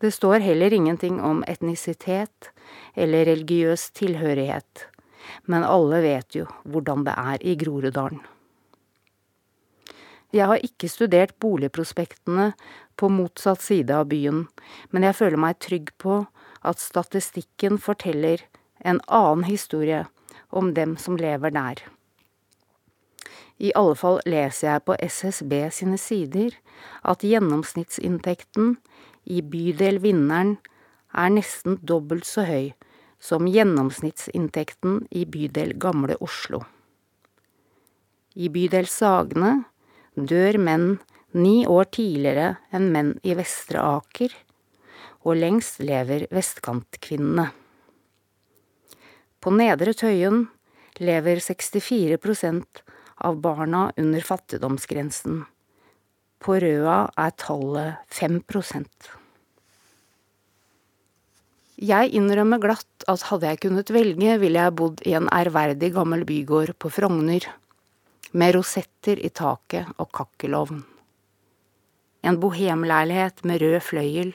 Det 0.00 0.10
står 0.12 0.40
heller 0.44 0.72
ingenting 0.72 1.20
om 1.20 1.44
etnisitet 1.48 2.50
eller 2.94 3.24
religiøs 3.28 3.90
tilhørighet, 3.96 4.86
men 5.44 5.64
alle 5.64 6.00
vet 6.04 6.36
jo 6.36 6.48
hvordan 6.64 7.04
det 7.06 7.14
er 7.20 7.44
i 7.44 7.54
Groruddalen. 7.60 8.20
Jeg 10.34 10.50
har 10.50 10.64
ikke 10.66 10.90
studert 10.90 11.36
boligprospektene 11.38 12.50
på 12.96 13.10
motsatt 13.12 13.62
side 13.62 13.94
av 13.94 14.08
byen, 14.12 14.46
men 14.90 15.06
jeg 15.06 15.18
føler 15.20 15.40
meg 15.40 15.60
trygg 15.62 15.92
på 16.02 16.22
at 16.64 16.80
statistikken 16.80 17.78
forteller 17.82 18.44
en 18.84 19.00
annen 19.08 19.44
historie 19.48 20.04
om 20.50 20.72
dem 20.74 20.96
som 21.00 21.18
lever 21.20 21.54
der. 21.54 21.82
I 23.58 23.70
alle 23.78 23.94
fall 23.94 24.18
leser 24.26 24.72
jeg 24.72 24.84
på 24.86 24.96
SSB 24.98 25.52
sine 25.72 25.98
sider 26.00 26.56
at 27.06 27.22
gjennomsnittsinntekten 27.22 28.76
i 29.30 29.40
bydel 29.40 30.00
Vinneren 30.02 30.56
er 31.14 31.30
nesten 31.30 31.78
dobbelt 31.86 32.26
så 32.26 32.46
høy 32.48 32.72
som 33.22 33.46
gjennomsnittsinntekten 33.48 35.04
i 35.14 35.24
bydel 35.24 35.76
Gamle 35.80 36.18
Oslo. 36.20 36.64
I 38.34 38.50
bydel 38.50 38.88
Sagene 38.90 39.64
dør 40.18 40.58
menn 40.58 40.88
ni 41.34 41.64
år 41.66 41.88
tidligere 41.90 42.54
enn 42.74 42.90
menn 42.94 43.14
i 43.26 43.34
Vestre 43.34 43.82
Aker, 43.82 44.32
og 45.24 45.38
lengst 45.40 45.80
lever 45.82 46.28
vestkantkvinnene. 46.34 47.48
På 49.42 49.52
Nedre 49.52 49.94
Tøyen 49.96 50.46
lever 51.02 51.42
64% 51.42 52.84
av 53.24 53.40
barna 53.42 53.88
under 54.00 54.24
fattigdomsgrensen. 54.24 55.42
På 56.44 56.56
Røa 56.60 56.96
er 57.16 57.36
tallet 57.40 58.14
5% 58.14 59.10
Jeg 61.80 62.10
innrømmer 62.14 62.60
glatt 62.62 63.06
at 63.10 63.26
hadde 63.30 63.48
jeg 63.50 63.62
kunnet 63.64 63.90
velge, 63.96 64.38
ville 64.38 64.66
jeg 64.68 64.76
bodd 64.78 65.02
i 65.08 65.16
en 65.18 65.28
ærverdig 65.32 65.94
gammel 65.96 66.24
bygård 66.28 66.76
på 66.78 66.92
Frogner, 66.92 67.48
med 68.32 68.54
rosetter 68.56 69.18
i 69.18 69.32
taket 69.32 69.88
og 69.98 70.12
kakkelovn 70.14 70.84
en 72.24 72.40
bohemleilighet 72.40 73.44
med 73.44 73.60
rød 73.62 73.80
fløyel, 73.84 74.32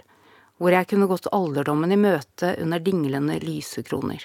hvor 0.60 0.76
jeg 0.76 0.90
kunne 0.92 1.08
gått 1.10 1.30
alderdommen 1.34 1.94
i 1.96 2.00
møte 2.00 2.54
under 2.62 2.84
dinglende 2.84 3.40
lysekroner. 3.42 4.22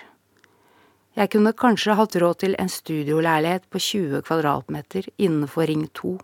Jeg 1.14 1.31
kunne 1.31 1.55
kanskje 1.55 1.94
hatt 1.94 2.16
råd 2.18 2.40
til 2.42 2.57
en 2.59 2.70
studioleilighet 2.70 3.68
på 3.70 3.79
20 3.79 4.24
kvadratmeter 4.27 5.07
innenfor 5.14 5.68
Ring 5.70 5.87
2 5.94 6.14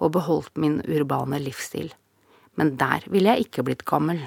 og 0.00 0.12
beholdt 0.16 0.54
min 0.56 0.78
urbane 0.88 1.42
livsstil, 1.44 1.92
men 2.56 2.72
der 2.80 3.04
ville 3.12 3.34
jeg 3.34 3.50
ikke 3.50 3.66
blitt 3.68 3.84
gammel. 3.88 4.22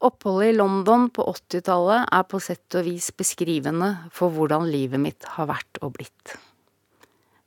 Oppholdet 0.00 0.54
i 0.54 0.56
London 0.56 1.10
på 1.12 1.26
80-tallet 1.28 2.08
er 2.08 2.22
på 2.24 2.40
sett 2.40 2.80
og 2.80 2.86
vis 2.88 3.10
beskrivende 3.12 3.90
for 4.16 4.32
hvordan 4.32 4.64
livet 4.72 5.02
mitt 5.02 5.28
har 5.36 5.52
vært 5.52 5.82
og 5.84 5.98
blitt. 5.98 6.40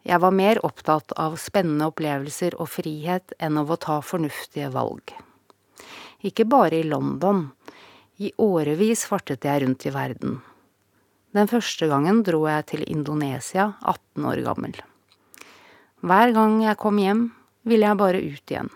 Jeg 0.03 0.19
var 0.19 0.35
mer 0.35 0.59
opptatt 0.67 1.13
av 1.15 1.37
spennende 1.39 1.87
opplevelser 1.91 2.57
og 2.59 2.67
frihet 2.67 3.35
enn 3.39 3.59
av 3.61 3.71
å 3.71 3.79
ta 3.79 4.01
fornuftige 4.03 4.67
valg. 4.73 5.13
Ikke 6.23 6.43
bare 6.47 6.81
i 6.81 6.87
London, 6.87 7.45
i 8.19 8.33
årevis 8.37 9.05
fartet 9.07 9.47
jeg 9.47 9.63
rundt 9.63 9.85
i 9.87 9.93
verden. 9.95 10.41
Den 11.33 11.47
første 11.49 11.87
gangen 11.89 12.21
dro 12.27 12.43
jeg 12.45 12.67
til 12.69 12.83
Indonesia, 12.85 13.71
18 13.81 14.27
år 14.29 14.43
gammel. 14.45 14.75
Hver 16.03 16.35
gang 16.35 16.59
jeg 16.61 16.79
kom 16.83 16.99
hjem, 16.99 17.25
ville 17.63 17.87
jeg 17.87 17.99
bare 18.03 18.19
ut 18.21 18.53
igjen. 18.53 18.69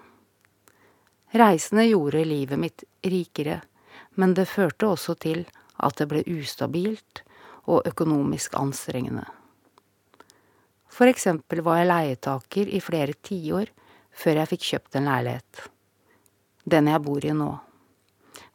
Reisene 1.37 1.89
gjorde 1.89 2.23
livet 2.23 2.59
mitt 2.59 2.85
rikere, 3.03 3.59
men 4.15 4.33
det 4.33 4.47
førte 4.47 4.87
også 4.95 5.17
til 5.19 5.43
at 5.77 5.99
det 5.99 6.07
ble 6.09 6.23
ustabilt 6.39 7.21
og 7.67 7.83
økonomisk 7.85 8.55
anstrengende. 8.57 9.27
For 10.97 11.05
eksempel 11.05 11.61
var 11.61 11.83
jeg 11.83 11.91
leietaker 11.91 12.69
i 12.73 12.79
flere 12.81 13.13
tiår 13.21 13.69
før 14.17 14.39
jeg 14.41 14.49
fikk 14.53 14.63
kjøpt 14.71 14.95
en 14.97 15.09
leilighet. 15.11 15.67
Den 16.65 16.89
jeg 16.89 17.03
bor 17.05 17.25
i 17.25 17.33
nå. 17.37 17.51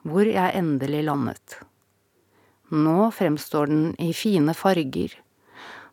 Hvor 0.02 0.26
jeg 0.26 0.56
endelig 0.58 1.04
landet. 1.06 1.60
Nå 2.74 3.12
fremstår 3.14 3.70
den 3.70 3.84
i 4.02 4.10
fine 4.16 4.56
farger, 4.58 5.14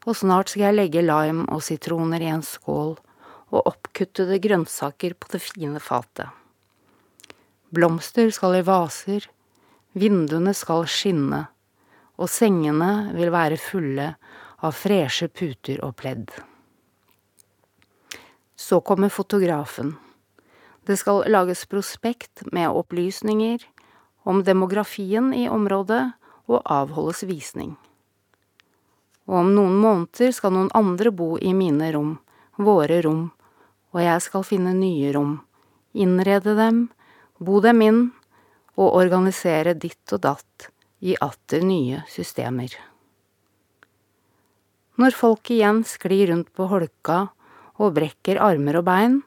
og 0.08 0.18
snart 0.18 0.50
skal 0.50 0.70
jeg 0.70 0.78
legge 0.80 1.06
lime 1.06 1.46
og 1.54 1.62
sitroner 1.68 2.24
i 2.24 2.32
en 2.34 2.42
skål 2.46 2.96
og 3.50 3.70
oppkuttede 3.70 4.40
grønnsaker 4.42 5.14
på 5.20 5.30
det 5.36 5.44
fine 5.44 5.82
fatet. 5.84 6.32
Blomster 7.70 8.32
skal 8.34 8.58
i 8.58 8.66
vaser, 8.66 9.28
vinduene 9.94 10.56
skal 10.58 10.88
skinne, 10.90 11.44
og 12.18 12.32
sengene 12.32 13.12
vil 13.14 13.30
være 13.36 13.62
fulle 13.62 14.14
av 14.60 14.76
freshe 14.76 15.28
puter 15.28 15.80
og 15.86 15.96
pledd. 16.00 16.32
Så 18.56 18.82
kommer 18.82 19.10
fotografen. 19.10 19.96
Det 20.84 20.98
skal 20.98 21.24
lages 21.32 21.66
prospekt 21.70 22.44
med 22.52 22.70
opplysninger 22.70 23.64
om 24.28 24.44
demografien 24.44 25.32
i 25.34 25.48
området 25.50 26.02
og 26.50 26.64
avholdes 26.66 27.24
visning. 27.30 27.76
Og 29.30 29.44
om 29.44 29.52
noen 29.54 29.78
måneder 29.78 30.34
skal 30.34 30.56
noen 30.56 30.72
andre 30.74 31.14
bo 31.14 31.36
i 31.38 31.54
mine 31.54 31.92
rom, 31.94 32.16
våre 32.58 33.00
rom, 33.06 33.28
og 33.94 34.02
jeg 34.02 34.26
skal 34.26 34.46
finne 34.46 34.74
nye 34.74 35.14
rom, 35.14 35.38
innrede 35.94 36.58
dem, 36.58 36.88
bo 37.38 37.62
dem 37.62 37.86
inn 37.86 38.04
og 38.76 38.98
organisere 38.98 39.78
ditt 39.78 40.18
og 40.18 40.26
datt 40.26 40.70
i 41.06 41.16
atter 41.22 41.64
nye 41.64 42.04
systemer. 42.10 42.74
Når 45.00 45.16
folk 45.16 45.48
igjen 45.56 45.86
sklir 45.88 46.28
rundt 46.34 46.50
på 46.52 46.66
holka 46.68 47.30
og 47.80 47.94
brekker 47.96 48.40
armer 48.44 48.82
og 48.82 48.84
bein, 48.90 49.22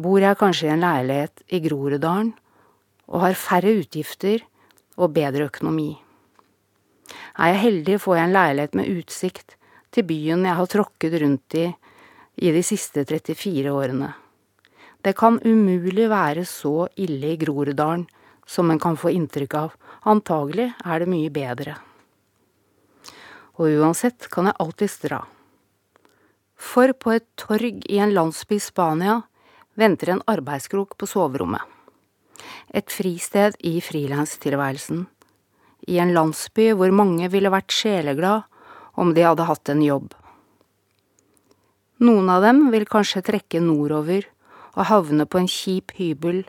bor 0.00 0.22
jeg 0.22 0.38
kanskje 0.40 0.70
i 0.70 0.72
en 0.72 0.80
leilighet 0.80 1.44
i 1.52 1.60
Groruddalen 1.66 2.32
og 3.12 3.20
har 3.26 3.36
færre 3.36 3.74
utgifter 3.82 4.46
og 4.96 5.12
bedre 5.12 5.50
økonomi. 5.50 5.92
Er 7.36 7.52
jeg 7.52 7.62
heldig, 7.66 8.00
får 8.00 8.16
jeg 8.16 8.30
en 8.30 8.36
leilighet 8.38 8.80
med 8.80 8.90
utsikt 8.96 9.56
til 9.92 10.08
byen 10.08 10.48
jeg 10.48 10.58
har 10.58 10.72
tråkket 10.72 11.20
rundt 11.20 11.60
i 11.60 11.68
i 12.34 12.50
de 12.50 12.64
siste 12.66 13.04
34 13.06 13.70
årene. 13.70 14.08
Det 15.04 15.12
kan 15.14 15.36
umulig 15.44 16.08
være 16.10 16.42
så 16.48 16.88
ille 16.96 17.34
i 17.34 17.38
Groruddalen 17.38 18.08
som 18.46 18.72
en 18.72 18.80
kan 18.80 18.96
få 18.96 19.12
inntrykk 19.14 19.54
av, 19.60 19.74
antagelig 20.08 20.72
er 20.82 21.04
det 21.04 21.12
mye 21.12 21.30
bedre. 21.30 21.76
Og 23.58 23.70
uansett 23.78 24.26
kan 24.32 24.48
jeg 24.50 24.58
alltids 24.62 24.98
dra. 25.04 25.20
For 26.54 26.90
på 26.96 27.14
et 27.14 27.26
torg 27.38 27.84
i 27.90 28.00
en 28.02 28.14
landsby 28.14 28.58
i 28.58 28.62
Spania 28.62 29.20
venter 29.78 30.14
en 30.14 30.24
arbeidskrok 30.30 30.96
på 30.98 31.06
soverommet. 31.10 31.62
Et 32.74 32.90
fristed 32.90 33.54
i 33.62 33.78
frilanstilværelsen. 33.82 35.06
I 35.86 36.00
en 36.02 36.14
landsby 36.16 36.72
hvor 36.74 36.90
mange 36.94 37.28
ville 37.30 37.52
vært 37.52 37.74
sjeleglad 37.74 38.46
om 38.98 39.14
de 39.14 39.26
hadde 39.26 39.46
hatt 39.46 39.70
en 39.70 39.82
jobb. 39.84 40.12
Noen 42.02 42.30
av 42.30 42.42
dem 42.42 42.68
vil 42.74 42.88
kanskje 42.90 43.22
trekke 43.22 43.62
nordover 43.62 44.26
og 44.74 44.88
havne 44.90 45.26
på 45.30 45.38
en 45.40 45.50
kjip 45.50 45.94
hybel 45.98 46.42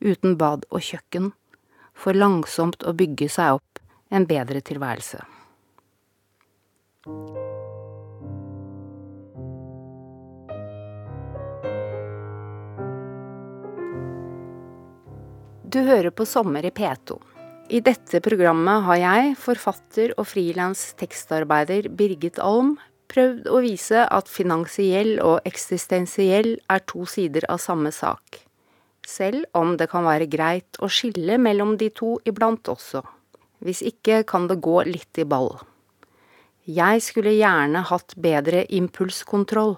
uten 0.00 0.36
bad 0.40 0.64
og 0.70 0.84
kjøkken, 0.84 1.32
for 1.92 2.16
langsomt 2.16 2.84
å 2.84 2.96
bygge 2.96 3.28
seg 3.32 3.58
opp 3.58 3.80
en 4.12 4.28
bedre 4.28 4.62
tilværelse. 4.64 5.20
Du 15.76 15.82
hører 15.82 16.12
på 16.14 16.24
Sommer 16.24 16.64
i 16.64 16.70
P2. 16.70 17.16
I 17.74 17.80
dette 17.82 18.20
programmet 18.22 18.84
har 18.86 18.96
jeg, 19.00 19.32
forfatter 19.36 20.12
og 20.14 20.28
frilans 20.30 20.92
tekstarbeider 20.96 21.88
Birgit 21.90 22.38
Alm, 22.38 22.76
prøvd 23.12 23.50
å 23.50 23.58
vise 23.64 24.06
at 24.06 24.30
finansiell 24.30 25.16
og 25.20 25.44
eksistensiell 25.48 26.52
er 26.70 26.84
to 26.86 27.02
sider 27.10 27.44
av 27.52 27.58
samme 27.60 27.90
sak, 27.92 28.40
selv 29.04 29.44
om 29.58 29.74
det 29.76 29.90
kan 29.90 30.06
være 30.06 30.30
greit 30.30 30.78
å 30.78 30.88
skille 30.88 31.36
mellom 31.42 31.74
de 31.76 31.90
to 31.90 32.14
iblant 32.24 32.70
også. 32.70 33.02
Hvis 33.58 33.82
ikke 33.90 34.22
kan 34.22 34.46
det 34.46 34.62
gå 34.62 34.80
litt 34.86 35.18
i 35.18 35.26
ball. 35.26 35.58
Jeg 36.66 36.98
skulle 37.06 37.30
gjerne 37.30 37.84
hatt 37.86 38.16
bedre 38.18 38.64
impulskontroll, 38.74 39.76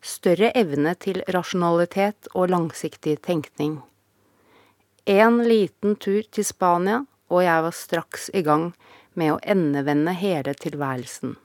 større 0.00 0.48
evne 0.56 0.94
til 0.96 1.20
rasjonalitet 1.28 2.30
og 2.32 2.48
langsiktig 2.48 3.18
tenkning. 3.26 3.74
En 5.04 5.42
liten 5.44 5.98
tur 6.00 6.24
til 6.32 6.48
Spania, 6.48 7.02
og 7.28 7.44
jeg 7.44 7.66
var 7.68 7.76
straks 7.76 8.30
i 8.32 8.40
gang 8.46 8.70
med 9.12 9.34
å 9.34 9.38
endevende 9.44 10.16
hele 10.16 10.56
tilværelsen. 10.56 11.36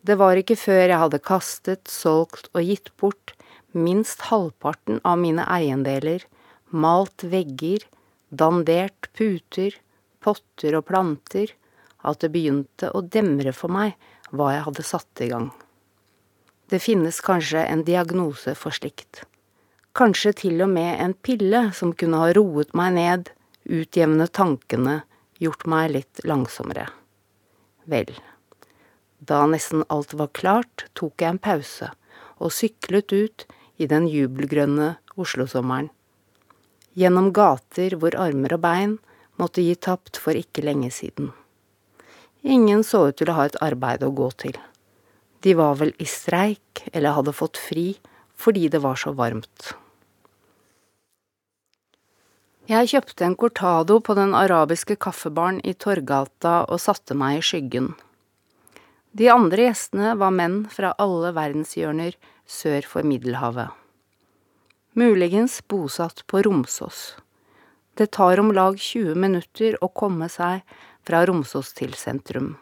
Det 0.00 0.16
var 0.16 0.40
ikke 0.40 0.56
før 0.56 0.86
jeg 0.86 1.00
hadde 1.04 1.20
kastet, 1.20 1.92
solgt 1.92 2.48
og 2.56 2.64
gitt 2.64 2.94
bort 2.96 3.36
minst 3.76 4.24
halvparten 4.32 5.04
av 5.04 5.20
mine 5.20 5.44
eiendeler, 5.52 6.24
malt 6.72 7.28
vegger, 7.28 7.84
dandert 8.32 9.12
puter, 9.12 9.76
potter 10.24 10.80
og 10.80 10.88
planter, 10.88 11.52
at 12.02 12.22
det 12.22 12.32
begynte 12.34 12.90
å 12.92 13.02
demre 13.02 13.54
for 13.56 13.72
meg 13.72 13.94
hva 14.30 14.52
jeg 14.54 14.64
hadde 14.68 14.86
satt 14.86 15.22
i 15.24 15.30
gang. 15.30 15.50
Det 16.72 16.80
finnes 16.80 17.20
kanskje 17.20 17.66
en 17.68 17.84
diagnose 17.84 18.54
for 18.56 18.74
slikt. 18.74 19.24
Kanskje 19.92 20.32
til 20.44 20.62
og 20.64 20.70
med 20.72 20.96
en 21.04 21.12
pille 21.12 21.66
som 21.76 21.92
kunne 21.92 22.20
ha 22.22 22.30
roet 22.32 22.72
meg 22.78 22.94
ned, 22.96 23.32
utjevne 23.68 24.26
tankene, 24.32 25.02
gjort 25.42 25.66
meg 25.68 25.90
litt 25.92 26.22
langsommere. 26.24 26.86
Vel. 27.84 28.14
Da 29.20 29.44
nesten 29.46 29.84
alt 29.92 30.14
var 30.16 30.32
klart, 30.32 30.86
tok 30.96 31.20
jeg 31.20 31.34
en 31.34 31.42
pause 31.42 31.90
og 32.42 32.54
syklet 32.54 33.12
ut 33.12 33.44
i 33.78 33.86
den 33.90 34.08
jubelgrønne 34.10 34.96
Oslo-sommeren. 35.20 35.90
Gjennom 36.98 37.30
gater 37.36 37.94
hvor 38.00 38.16
armer 38.18 38.56
og 38.56 38.64
bein 38.64 38.96
måtte 39.40 39.64
gi 39.64 39.76
tapt 39.76 40.18
for 40.20 40.36
ikke 40.36 40.64
lenge 40.64 40.90
siden. 40.92 41.30
Ingen 42.42 42.82
så 42.84 43.06
ut 43.08 43.20
til 43.20 43.30
å 43.30 43.36
ha 43.38 43.46
et 43.46 43.58
arbeid 43.62 44.02
å 44.02 44.10
gå 44.10 44.28
til. 44.42 44.56
De 45.42 45.54
var 45.58 45.76
vel 45.78 45.92
i 46.02 46.06
streik 46.10 46.84
eller 46.92 47.14
hadde 47.14 47.34
fått 47.34 47.58
fri 47.58 47.92
fordi 48.42 48.68
det 48.70 48.82
var 48.82 48.98
så 48.98 49.12
varmt. 49.14 49.72
Jeg 52.70 52.90
kjøpte 52.92 53.26
en 53.26 53.36
cortado 53.38 53.98
på 54.02 54.14
den 54.18 54.34
arabiske 54.38 54.96
kaffebaren 55.02 55.60
i 55.66 55.74
Torgata 55.74 56.62
og 56.70 56.82
satte 56.82 57.14
meg 57.18 57.40
i 57.40 57.46
skyggen. 57.46 57.92
De 59.12 59.26
andre 59.30 59.66
gjestene 59.66 60.14
var 60.18 60.34
menn 60.34 60.62
fra 60.72 60.94
alle 61.02 61.34
verdenshjørner 61.36 62.14
sør 62.48 62.86
for 62.88 63.06
Middelhavet. 63.06 63.70
Muligens 64.98 65.58
bosatt 65.68 66.22
på 66.30 66.42
Romsås. 66.46 67.16
Det 67.98 68.10
tar 68.16 68.40
om 68.40 68.54
lag 68.56 68.78
20 68.78 69.18
minutter 69.20 69.76
å 69.84 69.90
komme 69.92 70.30
seg 70.32 70.62
fra 71.06 71.24
Romsås 71.26 71.72
til 71.78 71.96
sentrum. 71.98 72.54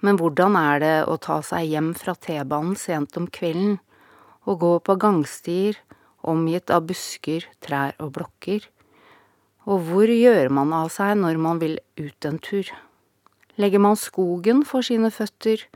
Men 0.00 0.16
hvordan 0.16 0.56
er 0.56 0.82
det 0.82 0.96
å 1.12 1.18
ta 1.20 1.40
seg 1.44 1.68
hjem 1.70 1.92
fra 1.98 2.16
T-banen 2.16 2.76
sent 2.78 3.16
om 3.20 3.28
kvelden 3.28 3.78
og 4.48 4.60
gå 4.64 4.74
på 4.86 4.96
gangstier 5.00 5.78
omgitt 6.26 6.72
av 6.72 6.86
busker, 6.88 7.46
trær 7.60 7.96
og 8.00 8.14
blokker, 8.16 8.64
Og 9.68 9.82
hvor 9.86 10.08
gjør 10.08 10.48
man 10.50 10.72
av 10.72 10.88
seg 10.90 11.18
når 11.20 11.36
man 11.38 11.60
vil 11.60 11.76
ut 12.00 12.26
en 12.26 12.38
tur? 12.40 12.64
Legger 13.60 13.82
man 13.82 13.98
skogen 14.00 14.64
for 14.64 14.82
sine 14.86 15.10
føtter 15.12 15.66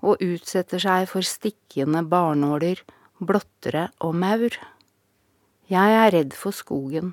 og 0.00 0.22
utsetter 0.24 0.80
seg 0.80 1.06
for 1.10 1.26
stikkende 1.28 2.02
barnåler, 2.08 2.80
blottere 3.20 3.90
og 4.00 4.16
maur? 4.16 4.56
Jeg 5.68 5.98
er 6.00 6.10
redd 6.16 6.32
for 6.36 6.56
skogen. 6.56 7.12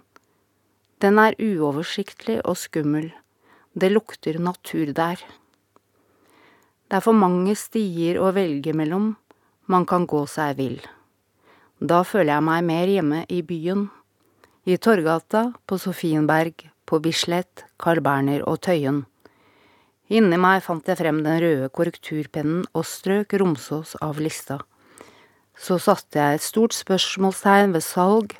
Den 1.03 1.19
er 1.19 1.37
uoversiktlig 1.39 2.39
og 2.45 2.57
skummel. 2.57 3.11
Det 3.73 3.87
lukter 3.89 4.35
natur 4.35 4.89
der. 4.91 5.21
Det 6.91 6.97
er 6.97 7.03
for 7.05 7.15
mange 7.15 7.53
stier 7.55 8.17
å 8.19 8.33
velge 8.35 8.73
mellom, 8.75 9.13
man 9.71 9.85
kan 9.87 10.03
gå 10.03 10.25
seg 10.27 10.57
vill. 10.57 10.81
Da 11.79 12.01
føler 12.03 12.33
jeg 12.33 12.45
meg 12.49 12.67
mer 12.67 12.91
hjemme 12.91 13.21
i 13.31 13.39
byen. 13.47 13.87
I 14.67 14.75
Torgata, 14.75 15.53
på 15.63 15.79
Sofienberg, 15.79 16.67
på 16.83 16.99
Bislett, 16.99 17.63
Carl 17.79 18.03
Berner 18.03 18.43
og 18.43 18.59
Tøyen. 18.67 19.05
Inni 20.11 20.35
meg 20.35 20.65
fant 20.67 20.83
jeg 20.91 20.99
frem 20.99 21.23
den 21.23 21.39
røde 21.39 21.71
korrekturpennen 21.71 22.67
og 22.75 22.83
strøk 22.83 23.39
Romsås 23.39 23.95
av 24.03 24.19
lista. 24.19 24.59
Så 25.55 25.79
satte 25.79 26.19
jeg 26.19 26.41
et 26.41 26.43
stort 26.43 26.75
spørsmålstegn 26.75 27.71
ved 27.71 27.87
salg 27.87 28.35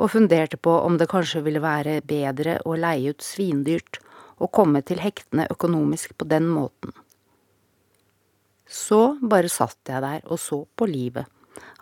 og 0.00 0.14
funderte 0.16 0.56
på 0.56 0.72
om 0.80 0.96
det 0.96 1.12
kanskje 1.12 1.44
ville 1.44 1.60
være 1.60 2.00
bedre 2.00 2.62
å 2.64 2.80
leie 2.80 3.12
ut 3.12 3.20
svindyrt 3.20 4.00
og 4.40 4.52
komme 4.56 4.82
til 4.86 5.02
hektene 5.04 5.46
økonomisk 5.52 6.16
på 6.18 6.26
den 6.28 6.48
måten. 6.48 6.94
Så 8.70 9.16
bare 9.20 9.50
satt 9.50 9.90
jeg 9.90 10.02
der 10.02 10.26
og 10.30 10.38
så 10.40 10.62
på 10.78 10.88
livet, 10.88 11.26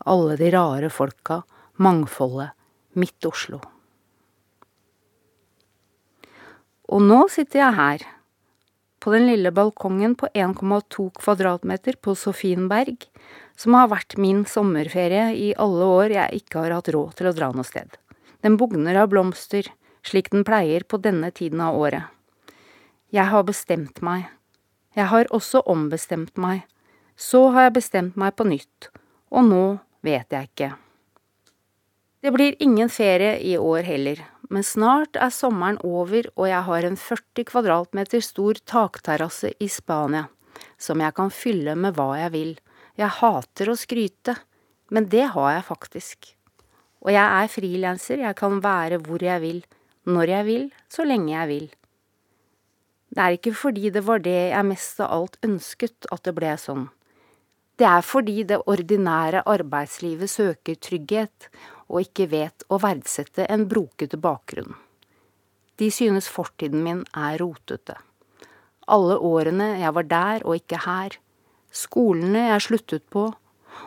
alle 0.08 0.36
de 0.40 0.50
rare 0.54 0.90
folka, 0.90 1.42
mangfoldet, 1.78 2.54
midt 2.98 3.28
Oslo. 3.28 3.60
Og 6.88 7.04
nå 7.04 7.26
sitter 7.28 7.60
jeg 7.60 7.76
her, 7.76 8.06
på 8.98 9.12
den 9.14 9.28
lille 9.28 9.52
balkongen 9.54 10.16
på 10.18 10.26
1,2 10.34 11.04
kvadratmeter 11.20 12.00
på 12.02 12.16
Sofienberg, 12.18 13.04
som 13.56 13.76
har 13.78 13.90
vært 13.92 14.16
min 14.18 14.42
sommerferie 14.48 15.28
i 15.36 15.52
alle 15.60 15.86
år 15.86 16.14
jeg 16.16 16.42
ikke 16.42 16.64
har 16.64 16.78
hatt 16.78 16.90
råd 16.94 17.14
til 17.20 17.30
å 17.30 17.34
dra 17.36 17.52
noe 17.54 17.68
sted. 17.68 17.92
Den 18.42 18.56
bugner 18.58 18.98
av 19.02 19.12
blomster, 19.12 19.68
slik 20.06 20.32
den 20.34 20.46
pleier 20.46 20.86
på 20.88 21.00
denne 21.02 21.30
tiden 21.34 21.62
av 21.62 21.78
året. 21.78 22.17
Jeg 23.12 23.30
har 23.32 23.44
bestemt 23.48 24.02
meg. 24.04 24.26
Jeg 24.96 25.08
har 25.08 25.30
også 25.34 25.62
ombestemt 25.66 26.36
meg 26.36 26.66
så 27.18 27.48
har 27.50 27.66
jeg 27.66 27.78
bestemt 27.80 28.18
meg 28.18 28.36
på 28.38 28.46
nytt, 28.46 28.88
og 29.34 29.48
nå 29.50 29.64
vet 30.06 30.30
jeg 30.30 30.48
ikke. 30.48 30.70
Det 32.22 32.30
blir 32.34 32.56
ingen 32.62 32.90
ferie 32.90 33.36
i 33.42 33.56
år 33.58 33.82
heller, 33.86 34.22
men 34.50 34.64
snart 34.66 35.18
er 35.18 35.34
sommeren 35.34 35.80
over 35.86 36.30
og 36.36 36.46
jeg 36.48 36.62
har 36.70 36.86
en 36.86 36.98
40 36.98 37.46
kvadratmeter 37.50 38.22
stor 38.24 38.58
takterrasse 38.66 39.52
i 39.58 39.68
Spania, 39.70 40.28
som 40.78 41.02
jeg 41.02 41.14
kan 41.18 41.34
fylle 41.34 41.74
med 41.78 41.98
hva 41.98 42.12
jeg 42.22 42.34
vil. 42.34 42.54
Jeg 42.98 43.18
hater 43.18 43.70
å 43.70 43.78
skryte, 43.78 44.34
men 44.94 45.10
det 45.10 45.26
har 45.34 45.52
jeg 45.58 45.66
faktisk. 45.66 46.30
Og 47.02 47.12
jeg 47.14 47.26
er 47.26 47.50
frilanser, 47.50 48.22
jeg 48.26 48.38
kan 48.38 48.62
være 48.62 49.02
hvor 49.02 49.22
jeg 49.22 49.42
vil, 49.42 49.60
når 50.06 50.34
jeg 50.34 50.48
vil, 50.48 50.70
så 50.90 51.06
lenge 51.06 51.34
jeg 51.34 51.50
vil. 51.50 51.68
Det 53.08 53.24
er 53.24 53.36
ikke 53.38 53.54
fordi 53.56 53.90
det 53.90 54.04
var 54.06 54.20
det 54.24 54.36
jeg 54.52 54.68
mest 54.68 55.00
av 55.00 55.12
alt 55.16 55.38
ønsket 55.46 56.08
at 56.12 56.24
det 56.26 56.34
ble 56.36 56.54
sånn. 56.60 56.88
Det 57.78 57.86
er 57.86 58.02
fordi 58.02 58.42
det 58.42 58.58
ordinære 58.66 59.44
arbeidslivet 59.46 60.30
søker 60.30 60.76
trygghet 60.82 61.48
og 61.86 62.02
ikke 62.02 62.26
vet 62.32 62.66
å 62.68 62.80
verdsette 62.82 63.46
en 63.46 63.68
brokete 63.70 64.18
bakgrunn. 64.20 64.74
De 65.78 65.90
synes 65.94 66.26
fortiden 66.28 66.82
min 66.82 67.04
er 67.14 67.38
rotete. 67.38 67.94
Alle 68.90 69.18
årene 69.22 69.76
jeg 69.78 69.94
var 69.94 70.08
der 70.10 70.44
og 70.44 70.58
ikke 70.58 70.82
her, 70.82 71.14
skolene 71.70 72.48
jeg 72.48 72.66
sluttet 72.66 73.06
på, 73.14 73.28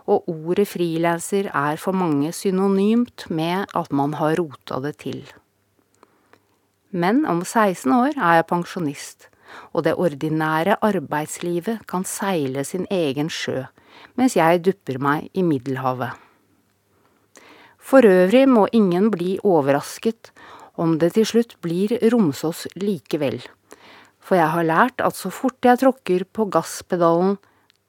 og 0.07 0.29
ordet 0.31 0.69
frilanser 0.71 1.49
er 1.51 1.79
for 1.81 1.97
mange 1.97 2.31
synonymt 2.31 3.27
med 3.29 3.67
at 3.75 3.91
man 3.91 4.15
har 4.21 4.39
rota 4.39 4.79
det 4.79 4.95
til. 5.03 5.25
Men 6.91 7.25
om 7.25 7.43
16 7.45 7.91
år 7.95 8.17
er 8.17 8.39
jeg 8.39 8.47
pensjonist, 8.49 9.30
og 9.71 9.86
det 9.88 9.95
ordinære 9.99 10.77
arbeidslivet 10.84 11.86
kan 11.88 12.04
seile 12.08 12.63
sin 12.67 12.88
egen 12.91 13.32
sjø 13.32 13.63
mens 14.17 14.36
jeg 14.38 14.62
dupper 14.65 14.99
meg 15.04 15.30
i 15.38 15.43
Middelhavet. 15.45 16.15
For 17.82 18.06
øvrig 18.08 18.45
må 18.49 18.67
ingen 18.71 19.10
bli 19.12 19.36
overrasket 19.43 20.32
om 20.80 20.97
det 21.01 21.13
til 21.17 21.27
slutt 21.27 21.58
blir 21.63 21.97
Romsås 22.13 22.67
likevel, 22.80 23.41
for 24.21 24.39
jeg 24.39 24.51
har 24.54 24.67
lært 24.67 25.04
at 25.04 25.17
så 25.17 25.32
fort 25.34 25.60
jeg 25.65 25.82
tråkker 25.82 26.25
på 26.32 26.47
gasspedalen, 26.54 27.38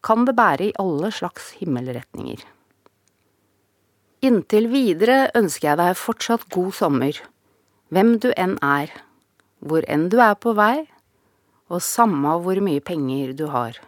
kan 0.02 0.26
det 0.26 0.34
bære 0.34 0.70
i 0.70 0.74
alle 0.82 1.12
slags 1.14 1.52
himmelretninger. 1.60 2.40
Inntil 4.26 4.66
videre 4.72 5.28
ønsker 5.38 5.68
jeg 5.70 5.78
deg 5.78 5.98
fortsatt 5.98 6.48
god 6.54 6.74
sommer, 6.74 7.20
hvem 7.92 8.16
du 8.24 8.30
enn 8.34 8.56
er, 8.64 8.90
hvor 9.60 9.84
enn 9.86 10.08
du 10.08 10.18
er 10.24 10.34
på 10.40 10.56
vei, 10.58 10.88
og 11.68 11.84
samme 11.84 12.38
hvor 12.44 12.58
mye 12.64 12.82
penger 12.84 13.36
du 13.36 13.46
har 13.52 13.78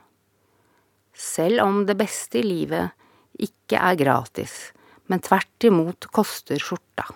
selv 1.15 1.63
om 1.63 1.85
det 1.87 1.97
beste 1.99 2.41
i 2.41 2.47
livet 2.47 2.93
ikke 3.41 3.79
er 3.79 3.99
gratis, 3.99 4.73
men 5.07 5.23
tvert 5.23 5.67
imot 5.67 6.09
koster 6.15 6.61
skjorta. 6.61 7.07